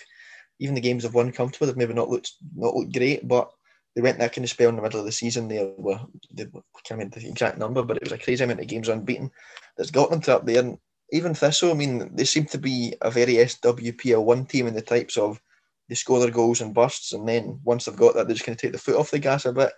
[0.60, 1.68] even the games have won comfortable.
[1.68, 3.52] They've maybe not looked not looked great, but
[3.96, 5.48] they went that kind of spell in the middle of the season.
[5.48, 6.00] They were,
[6.34, 8.90] they, I can't remember the exact number, but it was a crazy amount of games
[8.90, 9.30] unbeaten
[9.78, 10.60] that's got them to up there.
[10.60, 10.78] And
[11.12, 14.82] even Thistle, I mean, they seem to be a very SWPL one team in the
[14.82, 15.42] types of
[15.90, 18.56] they score their goals and bursts, and then once they've got that, they're just going
[18.56, 19.74] to take the foot off the gas a bit.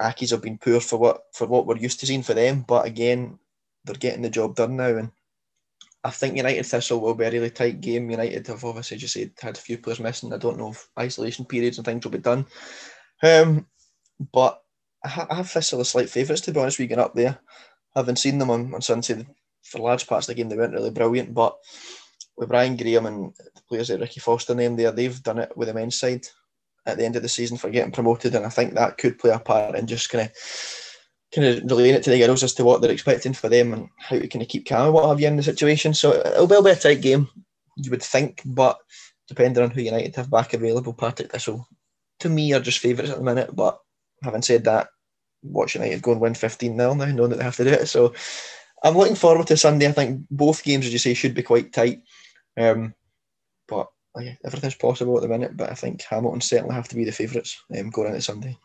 [0.00, 2.86] Accies have been poor for what for what we're used to seeing for them, but
[2.86, 3.38] again,
[3.84, 5.10] they're getting the job done now, and
[6.02, 8.10] I think United Thistle will be a really tight game.
[8.10, 10.32] United have obviously just said had a few players missing.
[10.32, 12.46] I don't know if isolation periods and things will be done,
[13.22, 13.66] um,
[14.32, 14.62] but
[15.04, 16.78] I, have Thistle as slight favourites to be honest.
[16.78, 17.38] We get up there,
[17.94, 19.26] having seen them on, on Sunday
[19.62, 21.56] for large parts of the game, they weren't really brilliant, but
[22.36, 25.68] with Brian Graham and the players like Ricky Foster named there, they've done it with
[25.68, 26.26] the men's side
[26.86, 29.30] at the end of the season for getting promoted, and I think that could play
[29.30, 30.32] a part in just kind of
[31.34, 33.88] kind of relaying it to the girls as to what they're expecting for them and
[33.98, 35.94] how to kind of keep calm and what have you in the situation.
[35.94, 37.28] So it'll be a tight game,
[37.76, 38.78] you would think, but
[39.28, 41.68] depending on who United have back available, Partick Thistle,
[42.18, 43.54] to me, are just favourites at the minute.
[43.54, 43.78] But
[44.24, 44.88] having said that,
[45.42, 47.86] watch United go and win 15 0 now, knowing that they have to do it.
[47.86, 48.12] So
[48.82, 49.88] I'm looking forward to Sunday.
[49.88, 52.02] I think both games, as you say, should be quite tight.
[52.56, 52.94] Um,
[53.68, 57.04] but like, everything's possible at the minute, but I think Hamilton certainly have to be
[57.04, 58.58] the favourites um, going into Sunday.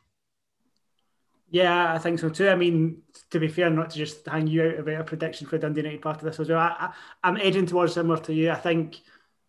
[1.49, 2.49] Yeah, I think so too.
[2.49, 5.57] I mean, to be fair, not to just hang you out about a prediction for
[5.57, 6.59] Dundee United Partick Thistle as well.
[6.59, 8.51] I, am edging towards similar to you.
[8.51, 8.97] I think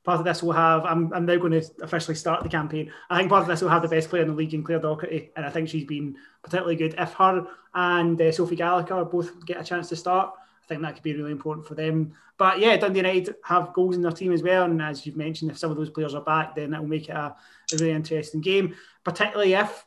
[0.05, 0.85] Partick Thistle will have.
[0.85, 2.93] I'm, I'm now going to officially start the campaign.
[3.09, 5.31] I think Partick Thistle will have the best player in the league in Claire Docherty,
[5.35, 6.95] and I think she's been particularly good.
[6.99, 10.33] If her and uh, Sophie Gallagher both get a chance to start,
[10.67, 12.15] I think that could be really important for them.
[12.39, 15.51] But yeah, Dundee United have goals in their team as well, and as you've mentioned,
[15.51, 17.35] if some of those players are back, then that will make it a,
[17.73, 18.75] a really interesting game.
[19.05, 19.87] Particularly if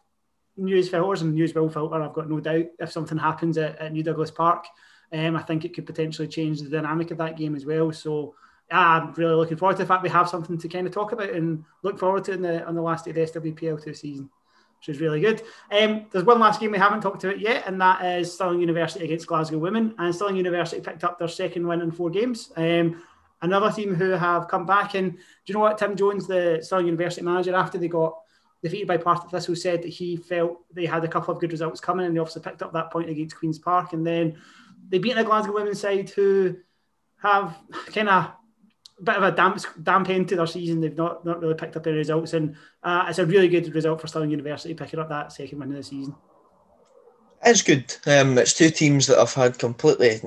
[0.56, 2.02] news filters and news will filter.
[2.02, 4.66] I've got no doubt if something happens at, at New Douglas Park,
[5.12, 7.92] um, I think it could potentially change the dynamic of that game as well.
[7.92, 8.36] So
[8.72, 11.32] I'm really looking forward to the fact we have something to kind of talk about
[11.32, 14.30] and look forward to in the on the last day of the SWPL two season,
[14.80, 15.42] which is really good.
[15.72, 19.04] Um, there's one last game we haven't talked about yet, and that is Stirling University
[19.04, 19.94] against Glasgow Women.
[19.98, 22.52] And Stirling University picked up their second win in four games.
[22.56, 23.04] Um,
[23.42, 25.78] another team who have come back, and do you know what?
[25.78, 28.18] Tim Jones, the Stirling University manager, after they got
[28.64, 31.82] defeated by Partick Thistle, said that he felt they had a couple of good results
[31.82, 34.38] coming, and they obviously picked up that point against Queens Park, and then
[34.88, 36.56] they beat a Glasgow women's side who
[37.22, 38.32] have kind of
[39.04, 40.82] bit of a damp, damp end to their season.
[40.82, 44.02] They've not, not really picked up any results, and uh, it's a really good result
[44.02, 46.16] for Stirling University picking up that second win of the season.
[47.46, 47.96] It's good.
[48.06, 50.20] Um, it's two teams that have had completely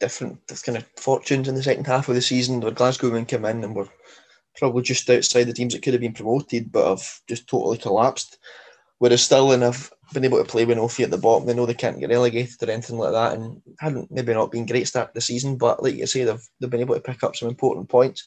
[0.00, 2.60] different kind of fortunes in the second half of the season.
[2.60, 3.88] Where Glasgow women came in and were
[4.56, 8.38] probably just outside the teams that could have been promoted, but have just totally collapsed.
[8.98, 11.46] Whereas Stirling have been able to play with no at the bottom.
[11.46, 14.66] They know they can't get relegated or anything like that, and hadn't maybe not been
[14.66, 17.36] great start the season, but like you say, they've they've been able to pick up
[17.36, 18.26] some important points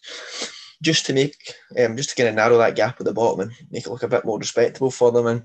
[0.82, 1.36] just to make
[1.80, 4.04] um, just to kind of narrow that gap at the bottom and make it look
[4.04, 5.28] a bit more respectable for them.
[5.28, 5.44] And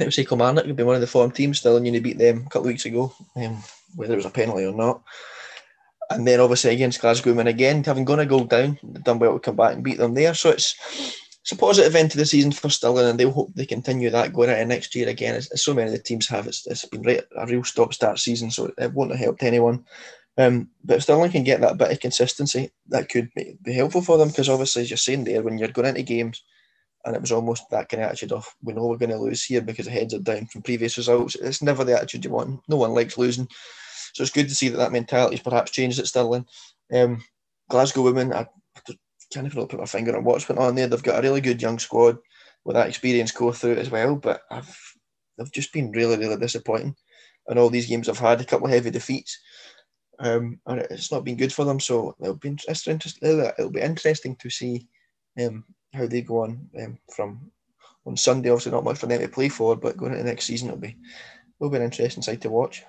[0.00, 2.18] I would say Kilmarnock would be one of the form teams still, and you beat
[2.18, 3.62] them a couple of weeks ago, um,
[3.94, 5.02] whether it was a penalty or not.
[6.10, 9.40] And then obviously against Glasgow, and again having gone a goal down, done well to
[9.40, 10.34] come back and beat them there.
[10.34, 10.74] So it's
[11.42, 14.32] it's a positive end to the season for Stirling, and they'll hope they continue that
[14.32, 15.34] going into next year again.
[15.34, 17.04] As, as so many of the teams have, it's, it's been
[17.36, 19.84] a real stop-start season, so it won't have helped anyone.
[20.38, 24.02] Um, but if Stirling can get that bit of consistency, that could be, be helpful
[24.02, 26.42] for them because obviously, as you're saying there, when you're going into games,
[27.04, 29.42] and it was almost that kind of attitude of we know we're going to lose
[29.44, 31.34] here because the heads are down from previous results.
[31.34, 32.60] It's never the attitude you want.
[32.68, 33.48] No one likes losing,
[34.12, 36.46] so it's good to see that that mentality has perhaps changed at Stirling.
[36.94, 37.24] Um,
[37.68, 38.46] Glasgow women, I,
[39.32, 40.86] can't even put my finger on what's went on there.
[40.86, 42.18] They've got a really good young squad
[42.64, 44.76] with that experience go through as well, but I've
[45.36, 46.94] they've just been really, really disappointing.
[47.48, 49.38] And all these games I've had a couple of heavy defeats,
[50.20, 51.80] um, and it's not been good for them.
[51.80, 53.00] So it'll be interesting.
[53.20, 54.86] It'll be interesting to see
[55.40, 57.50] um, how they go on um, from
[58.06, 58.50] on Sunday.
[58.50, 60.96] Obviously, not much for them to play for, but going into next season, it'll be
[61.58, 62.84] will be an interesting side to watch.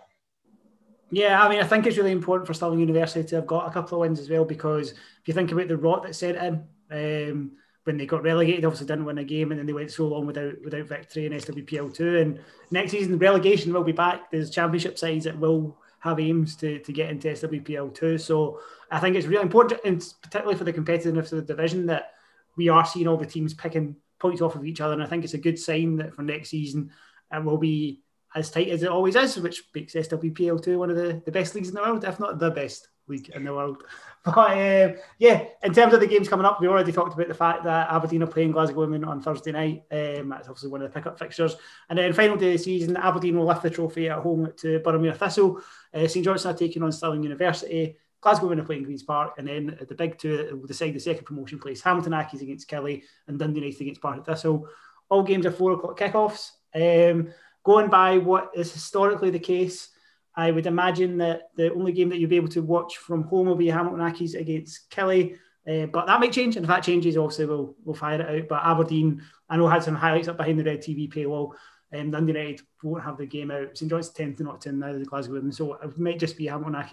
[1.13, 3.71] Yeah, I mean, I think it's really important for Stirling University to have got a
[3.71, 6.63] couple of wins as well because if you think about the rot that set in
[6.89, 7.51] um,
[7.83, 10.25] when they got relegated, obviously didn't win a game and then they went so long
[10.25, 12.17] without without victory in SWPL two.
[12.17, 12.39] And
[12.71, 14.31] next season, relegation will be back.
[14.31, 18.17] There's championship sides that will have aims to, to get into SWPL two.
[18.17, 22.13] So I think it's really important, and particularly for the competitiveness of the division, that
[22.57, 24.93] we are seeing all the teams picking points off of each other.
[24.93, 26.89] And I think it's a good sign that for next season
[27.31, 28.02] it will be
[28.35, 31.69] as tight as it always is, which makes SWPL2 one of the, the best leagues
[31.69, 33.83] in the world, if not the best league in the world.
[34.25, 37.33] But um, yeah, in terms of the games coming up, we already talked about the
[37.33, 39.83] fact that Aberdeen are playing Glasgow Women on Thursday night.
[39.91, 41.57] Um, that's obviously one of the pickup fixtures.
[41.89, 44.79] And then final day of the season, Aberdeen will lift the trophy at home to
[44.79, 45.59] Boroughmuir Thistle.
[45.93, 47.97] Uh, St Johnstone are taking on Stirling University.
[48.21, 51.25] Glasgow Women are playing Queen's Park, and then the big two will decide the second
[51.25, 51.81] promotion place.
[51.81, 54.69] Hamilton Accies against Killie and Dundee United against Partick Thistle.
[55.09, 56.51] All games are four o'clock kickoffs.
[56.73, 59.89] Um, going by what is historically the case,
[60.35, 63.47] I would imagine that the only game that you'll be able to watch from home
[63.47, 65.37] will be Hamilton Accies against Killie.
[65.67, 68.47] Uh, but that might change, and if that changes, obviously we'll we'll fire it out.
[68.49, 71.51] But Aberdeen, I know had some highlights up behind the red TV paywall.
[71.93, 73.77] Um, Dundee United won't have the game out.
[73.77, 76.47] St John's tend to not to now the Glasgow women, so it might just be
[76.47, 76.83] Hamilton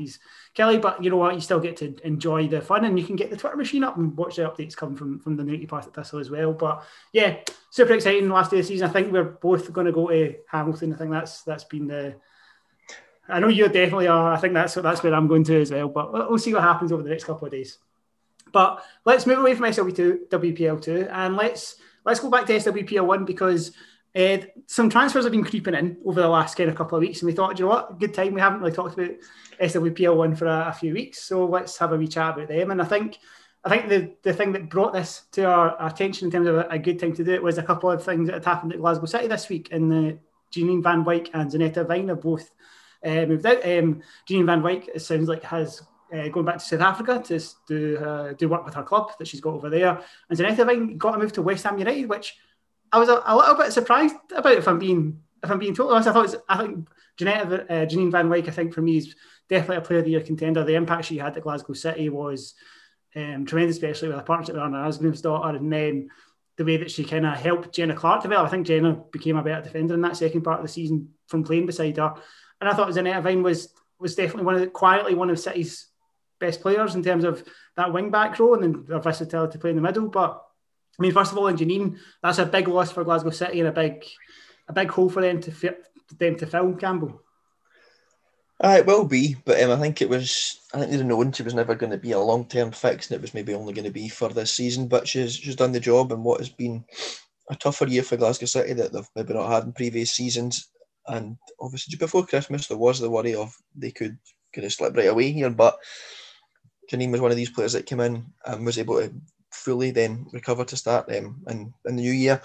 [0.54, 0.80] Killie.
[0.80, 3.30] But you know what, you still get to enjoy the fun, and you can get
[3.30, 6.18] the Twitter machine up and watch the updates come from from the Newty Partick Thistle
[6.18, 6.52] as well.
[6.52, 7.36] But yeah,
[7.70, 8.88] super exciting last day of the season.
[8.88, 10.92] I think we're both going to go to Hamilton.
[10.92, 12.16] I think that's that's been the.
[13.28, 14.32] I know you definitely are.
[14.32, 15.88] I think that's that's where I'm going to as well.
[15.88, 17.78] But we'll see what happens over the next couple of days.
[18.52, 23.72] But let's move away from SWP2, WPL2, and let's let's go back to SWPL1 because
[24.14, 27.20] uh, some transfers have been creeping in over the last kind of couple of weeks,
[27.20, 28.34] and we thought, you know what, good time.
[28.34, 29.16] We haven't really talked about
[29.60, 32.72] SWPL one for a, a, few weeks, so let's have a wee chat about them.
[32.72, 33.18] And I think,
[33.64, 36.66] I think the, the thing that brought this to our attention in terms of a,
[36.70, 38.80] a, good time to do it was a couple of things that had happened at
[38.80, 39.68] Glasgow City this week.
[39.70, 40.18] And the
[40.52, 42.50] Janine Van Wyk and Zaneta Wyne have both
[43.04, 43.64] uh, moved out.
[43.64, 48.32] Um, Van Wyk, it sounds like, has uh, back to South Africa to do uh,
[48.32, 50.00] do work with her club that she's got over there.
[50.28, 52.36] And Zaneta Wyne got a move to West Ham United, which
[52.92, 55.94] I was a, a, little bit surprised about if I'm being if I'm being totally
[55.94, 56.08] honest.
[56.08, 59.14] I thought was, I think Jeanette, uh, Janine Van Wyk, I think for me is
[59.48, 60.64] definitely a player of the year contender.
[60.64, 62.54] The impact she had at Glasgow City was
[63.16, 66.10] um, tremendous, especially with a partnership with Anna Asgrim's daughter, and then
[66.56, 68.46] the way that she kind of helped Jenna Clark develop.
[68.46, 71.42] I think Jenna became a better defender in that second part of the season from
[71.42, 72.14] playing beside her.
[72.60, 75.86] And I thought Zaneta Wyne was was definitely one of the, quietly one of City's
[76.38, 77.44] best players in terms of
[77.76, 80.08] that wing back role and then their versatility to play in the middle.
[80.08, 80.42] But
[81.00, 83.68] I mean, first of all, in Janine, that's a big loss for Glasgow City and
[83.70, 84.04] a big
[84.68, 85.82] a big hole for them to fit,
[86.18, 86.74] them to fill.
[86.74, 87.22] Campbell.
[88.62, 90.60] Uh, it will be, but um, I think it was.
[90.74, 93.16] I think they'd known she was never going to be a long term fix, and
[93.16, 94.88] it was maybe only going to be for this season.
[94.88, 96.84] But she's she's done the job, and what has been
[97.48, 100.68] a tougher year for Glasgow City that they've maybe not had in previous seasons.
[101.06, 104.18] And obviously, before Christmas, there was the worry of they could
[104.54, 105.48] kind of slip right away here.
[105.48, 105.78] But
[106.92, 109.10] Janine was one of these players that came in and was able to
[109.50, 112.40] fully then recover to start them in, in the new year.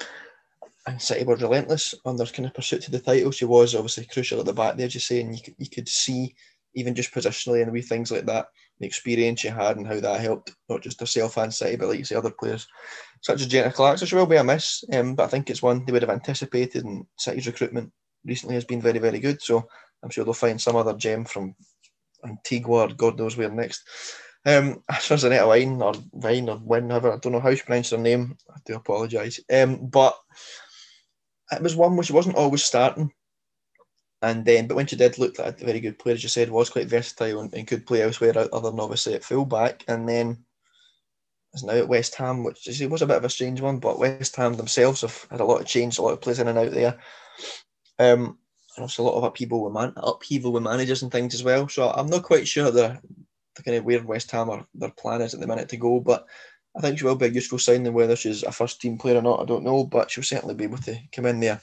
[0.88, 3.32] And City were relentless on their kind of pursuit to the title.
[3.32, 6.36] She was obviously crucial at the back there, just saying you could, you could see
[6.76, 8.48] even just positionally and wee things like that,
[8.80, 11.98] the experience she had and how that helped not just herself and City, but like
[11.98, 12.68] you say, other players
[13.22, 13.98] such as Jenna Clark.
[13.98, 16.12] So she will be a miss, um, but I think it's one they would have
[16.12, 17.91] anticipated, and City's recruitment
[18.26, 19.41] recently has been very, very good.
[19.41, 19.68] So
[20.04, 21.56] I'm sure they'll find some other gem from
[22.24, 23.84] Antigua or God knows where next.
[24.46, 28.38] Um, Zaneta Wyne or Vine or whenever, I don't know how she pronounced her name.
[28.50, 29.40] I do apologise.
[29.52, 30.16] Um, but
[31.52, 33.12] it was one which wasn't always starting.
[34.22, 36.50] And then, but when she did look like a very good player, as you said,
[36.50, 39.84] was quite versatile and, and could play elsewhere other than obviously at fullback.
[39.88, 40.46] And then
[41.54, 44.00] is now at West Ham, which it was a bit of a strange one, but
[44.00, 46.58] West Ham themselves have had a lot of change, a lot of players in and
[46.58, 47.00] out there.
[47.98, 48.38] Um,
[48.76, 51.68] and also a lot of upheaval with, man- upheaval with managers and things as well.
[51.70, 53.00] So I'm not quite sure the
[53.65, 56.28] kind of where West Ham or their plan is at the minute to go, but
[56.78, 57.93] I think she will be a useful signing.
[57.93, 60.65] Whether she's a first team player or not, I don't know, but she'll certainly be
[60.65, 61.60] able to come in there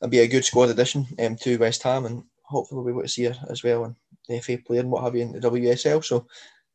[0.00, 3.02] and be a good squad addition um, to West Ham, and hopefully we'll be able
[3.02, 3.96] to see her as well in
[4.28, 6.04] the FA player and what have you in the WSL.
[6.04, 6.26] So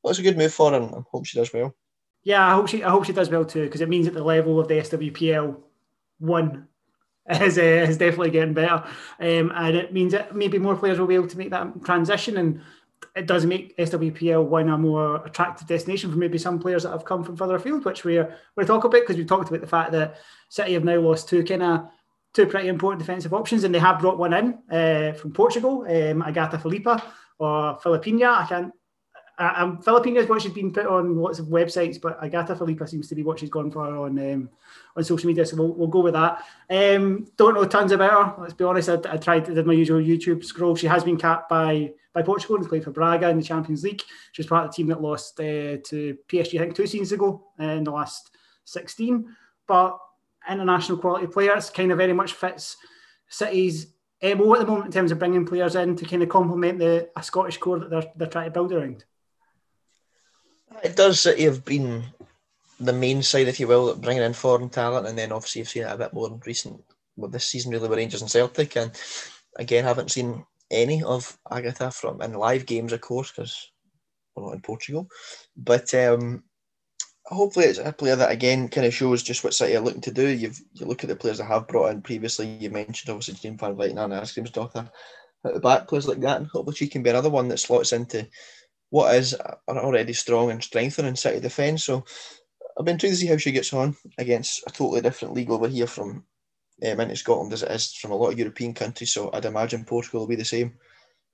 [0.03, 1.75] that's a good move for her, and I hope she does well.
[2.23, 4.23] Yeah, I hope she I hope she does well too, because it means at the
[4.23, 5.57] level of the SWPL
[6.19, 6.67] one
[7.29, 8.83] is, uh, is definitely getting better.
[9.19, 12.37] Um, and it means that maybe more players will be able to make that transition.
[12.37, 12.61] And
[13.15, 17.05] it does make SWPL one a more attractive destination for maybe some players that have
[17.05, 19.91] come from further afield, which we're, we're talking about because we've talked about the fact
[19.91, 20.17] that
[20.49, 21.89] City have now lost two kind of
[22.33, 26.21] two pretty important defensive options, and they have brought one in uh, from Portugal, um,
[26.21, 27.01] Agatha Philippa
[27.39, 28.43] or Filipina.
[28.43, 28.73] I can't
[29.39, 33.07] um, Filipina is what she's been put on lots of websites, but Agatha Filipa seems
[33.07, 34.49] to be what she's gone for on um,
[34.97, 35.45] on social media.
[35.45, 36.43] So we'll, we'll go with that.
[36.69, 38.41] Um, don't know tons about her.
[38.41, 38.89] Let's be honest.
[38.89, 40.75] I, I tried to did my usual YouTube scroll.
[40.75, 44.01] She has been capped by by Portugal and played for Braga in the Champions League.
[44.31, 47.11] She was part of the team that lost uh, to PSG, I think, two seasons
[47.11, 48.31] ago in the last
[48.65, 49.35] 16.
[49.67, 49.97] But
[50.49, 52.77] international quality players kind of very much fits
[53.27, 56.79] City's MO at the moment in terms of bringing players in to kind of complement
[56.79, 59.05] the a Scottish core that they're, they're trying to build around.
[60.83, 62.03] It does City have been
[62.79, 65.83] the main side, if you will, bringing in foreign talent, and then obviously you've seen
[65.83, 66.81] it a bit more in recent,
[67.15, 68.91] well, this season really with Rangers and Celtic, and
[69.57, 73.71] again haven't seen any of Agatha from in live games, of course, because
[74.35, 75.07] we're not in Portugal,
[75.57, 76.43] but um,
[77.25, 80.11] hopefully it's a player that again kind of shows just what City are looking to
[80.11, 80.27] do.
[80.27, 82.47] You've you look at the players I have brought in previously.
[82.47, 84.89] You mentioned obviously Jane Van Vliet and Anna Asgrim's daughter
[85.45, 87.93] at the back, players like that, and hopefully she can be another one that slots
[87.93, 88.27] into
[88.89, 91.83] what is an already strong and strengthening City defence.
[91.83, 92.03] So
[92.77, 95.67] I've been intrigued to see how she gets on against a totally different league over
[95.67, 96.23] here from
[96.85, 99.13] um, into Scotland as it is from a lot of European countries.
[99.13, 100.73] So I'd imagine Portugal will be the same.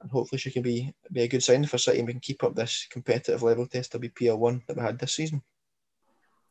[0.01, 2.43] And hopefully she can be be a good sign for City and we can keep
[2.43, 5.41] up this competitive level test WPL one that we had this season.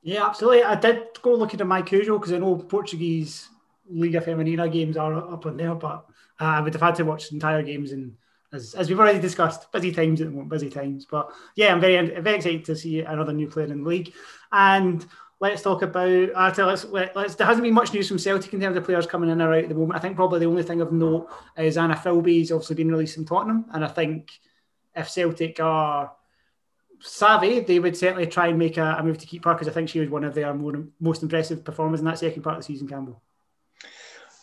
[0.03, 0.65] Yeah, absolutely.
[0.65, 3.49] I did go looking at MyCujoo because I know Portuguese
[3.89, 6.07] Liga Feminina games are up on there, but
[6.41, 8.17] uh, I would have had to watch entire games and
[8.55, 11.07] as, as we've already discussed, busy times at the moment, busy times.
[11.11, 14.15] But yeah, I'm very very excited to see another new player in the league.
[14.53, 15.05] And
[15.41, 16.31] let's talk about.
[16.37, 19.07] Actually, let's, let, let's, there hasn't been much news from Celtic in terms of players
[19.07, 19.97] coming in or out at the moment.
[19.97, 23.27] I think probably the only thing of note is Anna Filbey's obviously been released from
[23.27, 24.31] Tottenham, and I think
[24.95, 26.13] if Celtic are
[27.01, 29.73] savvy, they would certainly try and make a, a move to keep her because I
[29.73, 32.63] think she was one of their more, most impressive performers in that second part of
[32.63, 33.21] the season, Campbell.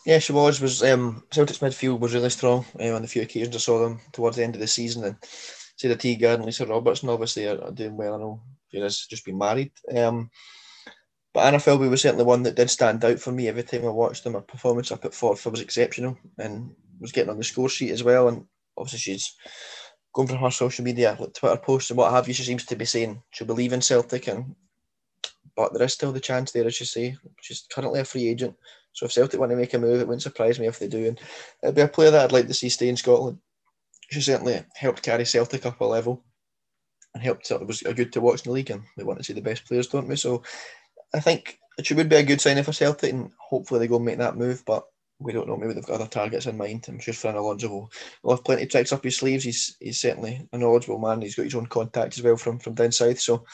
[0.06, 0.60] Yeah, she was.
[0.62, 4.00] Was um, Celtic's midfield was really strong uh, on the few occasions I saw them
[4.12, 5.16] towards the end of the season, and
[5.76, 8.16] Sarah Teagar and Lisa Robertson obviously are, are doing well.
[8.16, 9.72] I know Vera's just been married.
[9.96, 10.32] Um,
[11.34, 13.90] but Anna Filbey was certainly one that did stand out for me every time I
[13.90, 14.34] watched them.
[14.34, 18.04] Her performance up at Forth was exceptional and was getting on the score sheet as
[18.04, 18.28] well.
[18.28, 18.46] And
[18.78, 19.36] obviously she's
[20.14, 22.34] going from her social media, like Twitter posts and what have you.
[22.34, 24.56] She seems to be saying she'll believe in Celtic, and
[25.56, 27.16] but there is still the chance there, as you say.
[27.42, 28.56] She's currently a free agent.
[28.94, 31.08] So if Celtic want to make a move, it wouldn't surprise me if they do.
[31.08, 31.20] And
[31.64, 33.38] it'd be a player that I'd like to see stay in Scotland.
[34.10, 36.24] She certainly helped carry Celtic up a level
[37.14, 37.50] and helped.
[37.50, 39.66] It was good to watch in the league, and we want to see the best
[39.66, 40.18] players, don't we?
[40.18, 40.44] So
[41.14, 44.05] I think it should be a good sign for Celtic, and hopefully they go and
[44.05, 44.64] make that move.
[44.66, 44.86] But
[45.20, 45.57] we don't know.
[45.57, 46.86] Maybe they've got other targets in mind.
[46.88, 47.91] I'm sure Fran Alonso will,
[48.24, 49.43] will have plenty of tricks up his sleeves.
[49.43, 51.22] He's he's certainly a knowledgeable man.
[51.22, 53.20] He's got his own contacts as well from from down south.
[53.20, 53.45] So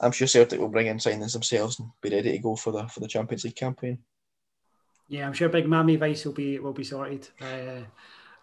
[0.00, 2.86] I'm sure Celtic will bring in signings themselves and be ready to go for the
[2.88, 3.98] for the Champions League campaign.
[5.08, 7.28] Yeah, I'm sure Big Mammy Vice will be will be sorted.
[7.40, 7.82] Uh,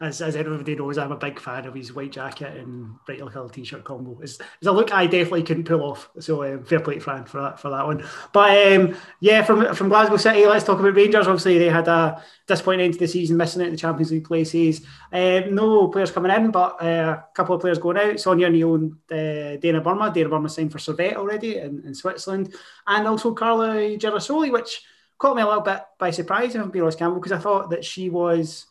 [0.01, 3.49] as, as everybody knows, I'm a big fan of his white jacket and bright colour
[3.49, 4.19] t-shirt combo.
[4.21, 6.09] It's, it's a look I definitely couldn't pull off.
[6.19, 8.03] So um, fair play to Fran for that for that one.
[8.31, 11.27] But um, yeah, from from Glasgow City, let's talk about Rangers.
[11.27, 14.25] Obviously, they had a disappointing end to the season, missing out in the Champions League
[14.25, 14.85] places.
[15.11, 18.19] Um, no players coming in, but uh, a couple of players going out.
[18.19, 20.11] Sonia Neal and uh, Dana Burma.
[20.13, 22.53] Dana Burma signed for Servette already in, in Switzerland,
[22.87, 24.81] and also Carla Girasoli, which
[25.17, 27.69] caught me a little bit by surprise, if I'm being honest, Campbell, because I thought
[27.69, 28.65] that she was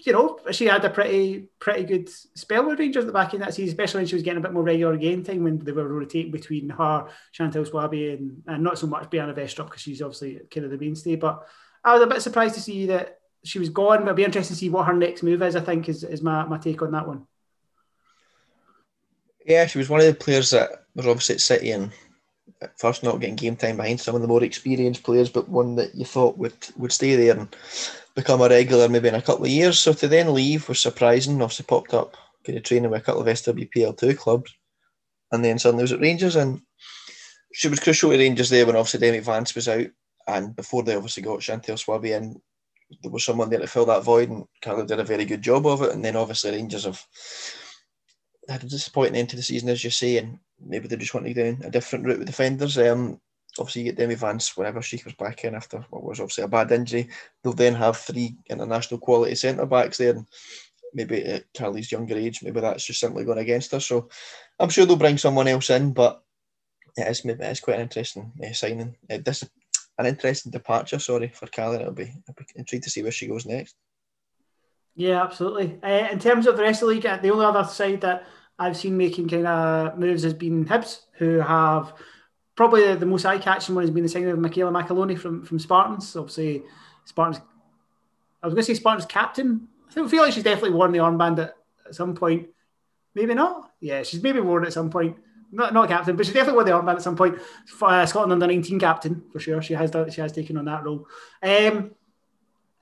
[0.00, 3.42] you know, she had a pretty pretty good spell with Rangers at the back end
[3.42, 5.72] that season, especially when she was getting a bit more regular game time when they
[5.72, 10.02] were rotating between her, Chantal Swaby, and, and not so much Brianna Westrup because she's
[10.02, 11.16] obviously kind of the mainstay.
[11.16, 11.46] But
[11.84, 14.54] I was a bit surprised to see that she was gone, but it'd be interesting
[14.54, 16.92] to see what her next move is, I think, is, is my, my take on
[16.92, 17.26] that one.
[19.44, 21.90] Yeah, she was one of the players that was obviously at City and
[22.62, 25.76] at first not getting game time behind some of the more experienced players, but one
[25.76, 27.54] that you thought would would stay there and
[28.14, 29.78] become a regular maybe in a couple of years.
[29.78, 31.40] So to then leave was surprising.
[31.40, 34.52] Obviously popped up kind of training with a couple of SWPL2 clubs
[35.32, 36.60] and then suddenly was at Rangers and
[37.52, 39.86] she was crucial to Rangers there when obviously Demi Vance was out
[40.26, 42.40] and before they obviously got Chantal Swaby in
[43.02, 45.66] there was someone there to fill that void and Carla did a very good job
[45.66, 47.02] of it and then obviously Rangers have
[48.48, 51.26] had a disappointing end to the season as you say and maybe they just want
[51.26, 52.78] to go down a different route with defenders.
[52.78, 53.20] Um,
[53.58, 56.48] obviously you get Demi Vance whenever she comes back in after what was obviously a
[56.48, 57.08] bad injury.
[57.42, 60.14] They'll then have three international quality centre backs there.
[60.14, 60.26] And
[60.94, 63.80] maybe at Carly's younger age, maybe that's just simply going against her.
[63.80, 64.08] So
[64.58, 66.22] I'm sure they'll bring someone else in, but
[66.96, 68.96] it is maybe it is quite an interesting uh, signing.
[69.10, 69.44] Uh, this
[69.98, 71.80] an interesting departure, sorry, for Carly.
[71.80, 73.74] It'll be, be intrigued to see where she goes next.
[74.94, 75.78] Yeah, absolutely.
[75.82, 78.24] Uh, in terms of the rest of the league, the only other side that
[78.58, 81.92] I've seen making kind of moves has been Hibs, who have
[82.56, 86.16] probably the most eye-catching one has been the signing of Michaela McAlonie from from Spartans.
[86.16, 86.64] Obviously,
[87.04, 87.40] Spartans.
[88.42, 89.68] I was going to say Spartans captain.
[89.90, 91.56] I feel like she's definitely worn the armband at,
[91.86, 92.48] at some point.
[93.14, 93.72] Maybe not.
[93.80, 95.16] Yeah, she's maybe worn it at some point.
[95.50, 97.38] Not not captain, but she's definitely worn the armband at some point.
[97.80, 99.62] Uh, Scotland under nineteen captain for sure.
[99.62, 101.06] She has done, she has taken on that role.
[101.42, 101.92] Um,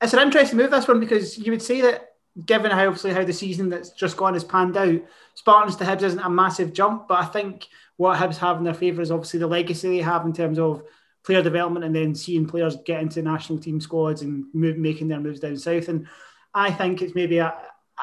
[0.00, 2.05] it's an interesting move this one because you would say that
[2.44, 5.00] given how obviously how the season that's just gone has panned out,
[5.34, 7.66] Spartans to Hibs isn't a massive jump, but I think
[7.96, 10.82] what Hibs have in their favour is obviously the legacy they have in terms of
[11.24, 15.20] player development and then seeing players get into national team squads and move, making their
[15.20, 15.88] moves down south.
[15.88, 16.06] And
[16.54, 17.54] I think it's maybe a,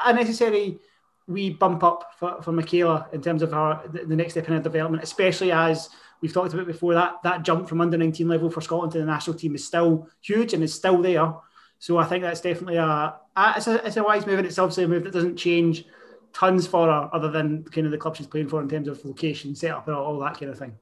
[0.04, 0.78] a necessary
[1.26, 4.54] we bump up for, for Michaela in terms of her the, the next step in
[4.54, 5.88] her development, especially as
[6.20, 9.06] we've talked about before that that jump from under 19 level for Scotland to the
[9.06, 11.32] national team is still huge and is still there.
[11.84, 14.84] So I think that's definitely a, it's a it's a wise move and it's obviously
[14.84, 15.84] a move that doesn't change
[16.32, 19.04] tons for her other than kind of the club she's playing for in terms of
[19.04, 20.78] location, setup, and all, all that kind of thing.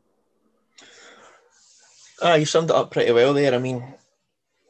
[2.23, 3.53] Ah, you summed it up pretty well there.
[3.53, 3.83] I mean,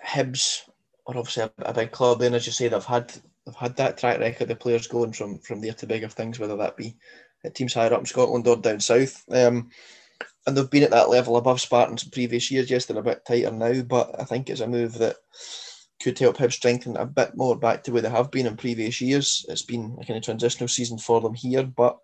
[0.02, 0.62] Hibs
[1.06, 2.22] are obviously a, a big club.
[2.22, 3.12] and as you say, they've had
[3.44, 6.56] they've had that track record of players going from from there to bigger things, whether
[6.56, 6.96] that be
[7.44, 9.22] at teams higher up in Scotland or down south.
[9.30, 9.68] Um,
[10.46, 12.70] and they've been at that level above Spartans in previous years.
[12.70, 15.16] Yes, they're a bit tighter now, but I think it's a move that
[16.02, 19.00] could help Hibs strengthen a bit more back to where they have been in previous
[19.00, 19.46] years.
[19.48, 21.98] It's been a kind of transitional season for them here, but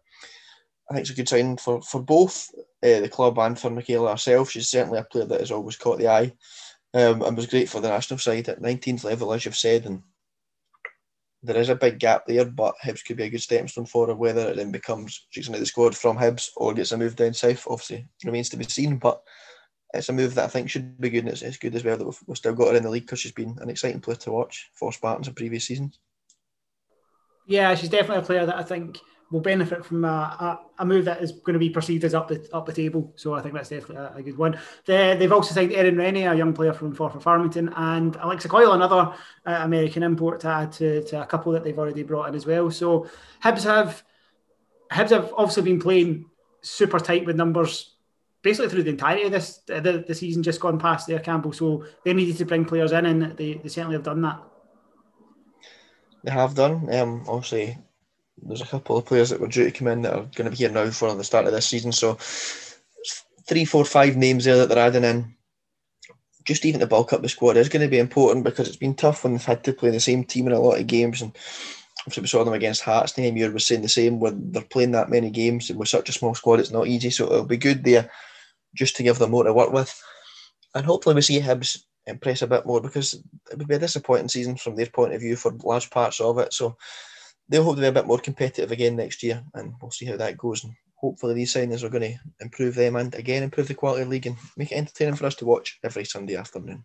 [0.90, 2.48] I think it's a good sign for, for both
[2.82, 4.50] uh, the club and for Michaela herself.
[4.50, 6.32] She's certainly a player that has always caught the eye
[6.94, 9.84] um, and was great for the national side at 19th level, as you've said.
[9.84, 10.02] And
[11.42, 14.06] there is a big gap there, but Hibs could be a good stepping stone for
[14.06, 14.14] her.
[14.14, 17.34] Whether it then becomes she's into the squad from Hibs or gets a move down
[17.34, 18.96] south, obviously remains to be seen.
[18.96, 19.22] But
[19.94, 21.96] it's a move that I think should be good, and it's, it's good as well
[21.96, 24.16] that we've, we've still got her in the league because she's been an exciting player
[24.16, 25.98] to watch for Spartans in previous seasons.
[27.46, 28.98] Yeah, she's definitely a player that I think
[29.30, 32.28] will benefit from a, a, a, move that is going to be perceived as up
[32.28, 33.12] the up the table.
[33.16, 34.58] So I think that's definitely a, a good one.
[34.86, 38.72] They, they've also signed Erin Rennie, a young player from Forfar Farmington, and Alexa Coyle,
[38.72, 39.14] another
[39.46, 42.46] uh, American import to add to, to a couple that they've already brought in as
[42.46, 42.70] well.
[42.70, 43.08] So
[43.42, 44.02] Hibs have
[44.92, 46.26] Hibs have obviously been playing
[46.62, 47.97] super tight with numbers
[48.48, 51.52] basically through the entirety of this the, the season just gone past there, Campbell.
[51.52, 54.40] So they needed to bring players in, and they, they certainly have done that.
[56.24, 56.92] They have done.
[56.94, 57.76] Um, obviously,
[58.42, 60.50] there's a couple of players that were due to come in that are going to
[60.50, 61.92] be here now for the start of this season.
[61.92, 62.14] So
[63.46, 65.34] three, four, five names there that they're adding in.
[66.44, 68.94] Just even to bulk up the squad is going to be important because it's been
[68.94, 71.36] tough when they've had to play the same team in a lot of games and
[72.00, 73.18] obviously we saw them against Hearts.
[73.18, 76.12] Muir was saying the same when they're playing that many games and with such a
[76.12, 77.10] small squad, it's not easy.
[77.10, 78.10] So it'll be good there
[78.78, 79.92] just to give them more to work with.
[80.74, 83.14] And hopefully we see Hibs impress a bit more because
[83.50, 86.38] it would be a disappointing season from their point of view for large parts of
[86.38, 86.52] it.
[86.52, 86.76] So
[87.48, 90.16] they'll hope to be a bit more competitive again next year and we'll see how
[90.16, 90.64] that goes.
[90.64, 94.08] And hopefully these signings are going to improve them and again improve the quality of
[94.08, 96.84] the league and make it entertaining for us to watch every Sunday afternoon.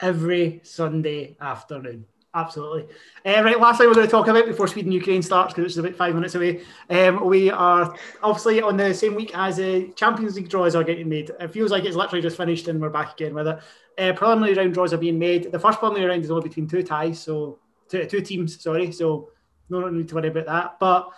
[0.00, 2.06] Every Sunday afternoon.
[2.38, 2.86] Absolutely.
[3.26, 5.78] Uh, right, last thing we're going to talk about before Sweden Ukraine starts, because it's
[5.78, 6.60] about five minutes away.
[6.88, 11.08] Um, we are obviously on the same week as the Champions League draws are getting
[11.08, 11.32] made.
[11.40, 13.58] It feels like it's literally just finished and we're back again with it.
[13.98, 15.50] Uh, preliminary round draws are being made.
[15.50, 17.58] The first preliminary round is only between two ties, so
[17.88, 18.92] two, two teams, sorry.
[18.92, 19.30] So
[19.68, 20.78] no need to worry about that.
[20.78, 21.08] But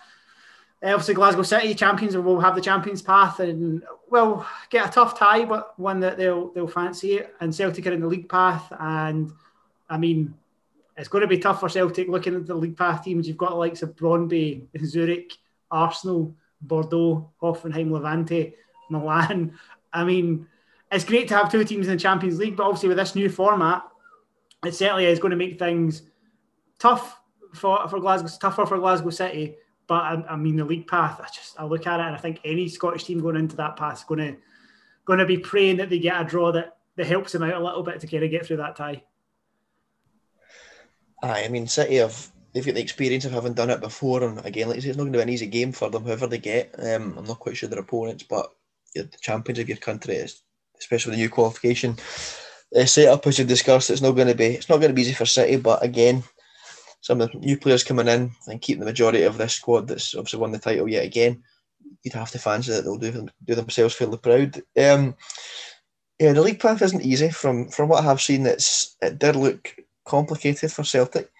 [0.82, 5.18] uh, obviously, Glasgow City champions will have the champions path and will get a tough
[5.18, 7.20] tie, but one that they'll they'll fancy.
[7.40, 9.30] And Celtic are in the league path, and
[9.90, 10.34] I mean,
[11.00, 13.26] it's going to be tough for Celtic looking at the league path teams.
[13.26, 15.32] You've got the likes of Brøndby, Zurich,
[15.70, 18.52] Arsenal, Bordeaux, Hoffenheim, Levante,
[18.90, 19.58] Milan.
[19.94, 20.46] I mean,
[20.92, 23.30] it's great to have two teams in the Champions League, but obviously with this new
[23.30, 23.82] format,
[24.62, 26.02] it certainly is going to make things
[26.78, 27.18] tough
[27.54, 29.56] for, for Glasgow, tougher for Glasgow City.
[29.86, 32.18] But I, I, mean, the league path, I just I look at it and I
[32.18, 34.36] think any Scottish team going into that path is going to
[35.06, 37.64] going to be praying that they get a draw that, that helps them out a
[37.64, 39.02] little bit to kind of get through that tie.
[41.22, 44.44] Aye, I mean, City have they've got the experience of having done it before, and
[44.44, 46.26] again, like I say, it's not going to be an easy game for them, whoever
[46.26, 46.74] they get.
[46.78, 48.52] Um, I'm not quite sure their opponents, but
[48.94, 50.26] the champions of your country,
[50.78, 51.96] especially with the new qualification
[52.76, 53.90] uh, setup as you discussed.
[53.90, 56.24] It's not going to be it's not going to be easy for City, but again,
[57.00, 60.14] some of the new players coming in and keep the majority of this squad that's
[60.14, 61.42] obviously won the title yet again.
[62.02, 64.56] You'd have to fancy that they'll do do themselves fairly proud.
[64.78, 65.14] Um,
[66.18, 67.30] yeah, the league path isn't easy.
[67.30, 69.74] From from what I have seen, it's it did look
[70.04, 71.30] complicated for Celtic.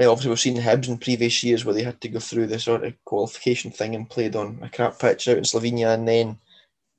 [0.00, 2.64] Uh, obviously, we've seen Hibs in previous years where they had to go through this
[2.64, 6.38] sort of qualification thing and played on a crap pitch out in Slovenia and then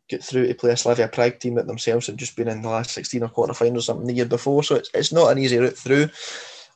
[0.09, 2.70] get through to play a Slavia Prague team that themselves had just been in the
[2.70, 4.64] last 16 or quarterfinals or something the year before.
[4.64, 6.09] So it's, it's not an easy route through.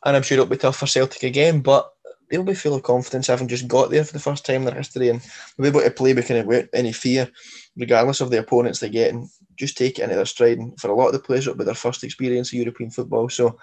[0.06, 1.92] And I'm sure it'll be tough for Celtic again, but
[2.30, 4.76] they'll be full of confidence having just got there for the first time in their
[4.76, 5.22] history and
[5.58, 7.30] will be able to play without any fear,
[7.78, 10.58] regardless of the opponents they get, and just take it into their stride.
[10.58, 13.30] And for a lot of the players, it'll be their first experience of European football.
[13.30, 13.58] So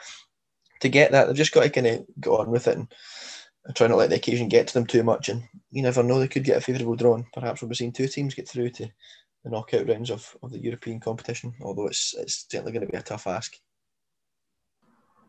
[0.81, 2.93] to get that, they've just got to kind of go on with it and,
[3.77, 5.29] try not let the occasion get to them too much.
[5.29, 7.15] And you never know, they could get a favourable draw.
[7.15, 8.89] And perhaps we'll be seeing two teams get through to
[9.45, 12.99] the knockout rounds of, of the European competition, although it's, it's certainly going to be
[12.99, 13.55] a tough ask.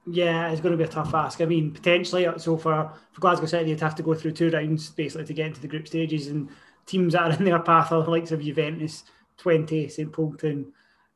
[0.05, 1.39] Yeah, it's going to be a tough ask.
[1.39, 4.89] I mean, potentially, so for, for Glasgow City, you'd have to go through two rounds
[4.89, 6.49] basically to get into the group stages, and
[6.85, 9.03] teams that are in their path are the likes of Juventus,
[9.37, 10.65] Twente, St Pölten,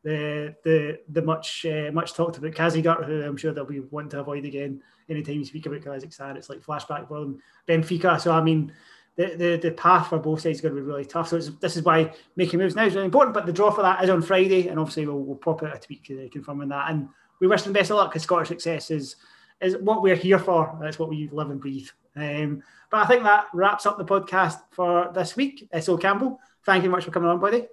[0.04, 4.12] the the the much uh, much talked about Kazygurt, who I'm sure they'll be wanting
[4.12, 6.38] to avoid again anytime you speak about Kazakhstan.
[6.38, 7.42] It's like flashback for them.
[7.68, 8.22] Benfica.
[8.22, 8.72] So I mean,
[9.18, 11.28] the, the, the path for both sides is going to be really tough.
[11.28, 13.34] So this is why making moves now is really important.
[13.34, 15.80] But the draw for that is on Friday, and obviously we'll, we'll pop out a
[15.80, 16.92] tweet uh, confirming that.
[16.92, 17.10] And
[17.40, 19.16] we wish them best of luck because Scottish success is
[19.60, 20.78] is what we're here for.
[20.82, 21.90] That's what we live and breathe.
[22.16, 25.68] Um, but I think that wraps up the podcast for this week.
[25.82, 27.68] So Campbell, thank you much for coming on, buddy.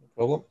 [0.00, 0.44] No problem.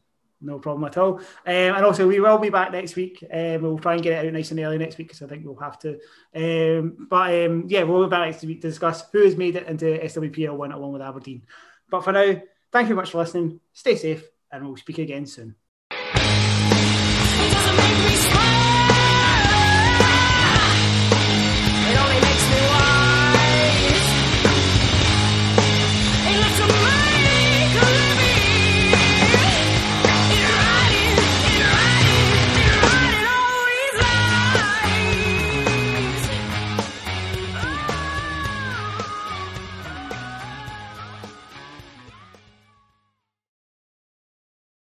[0.44, 1.18] No problem at all.
[1.18, 3.24] Um, and also, we will be back next week.
[3.32, 5.46] Um, we'll try and get it out nice and early next week because I think
[5.46, 6.00] we'll have to.
[6.36, 9.68] Um, but um, yeah, we'll be back next week to discuss who has made it
[9.68, 11.44] into SWPL one along with Aberdeen.
[11.90, 12.42] But for now,
[12.72, 13.60] thank you very much for listening.
[13.74, 15.56] Stay safe, and we'll speak again soon.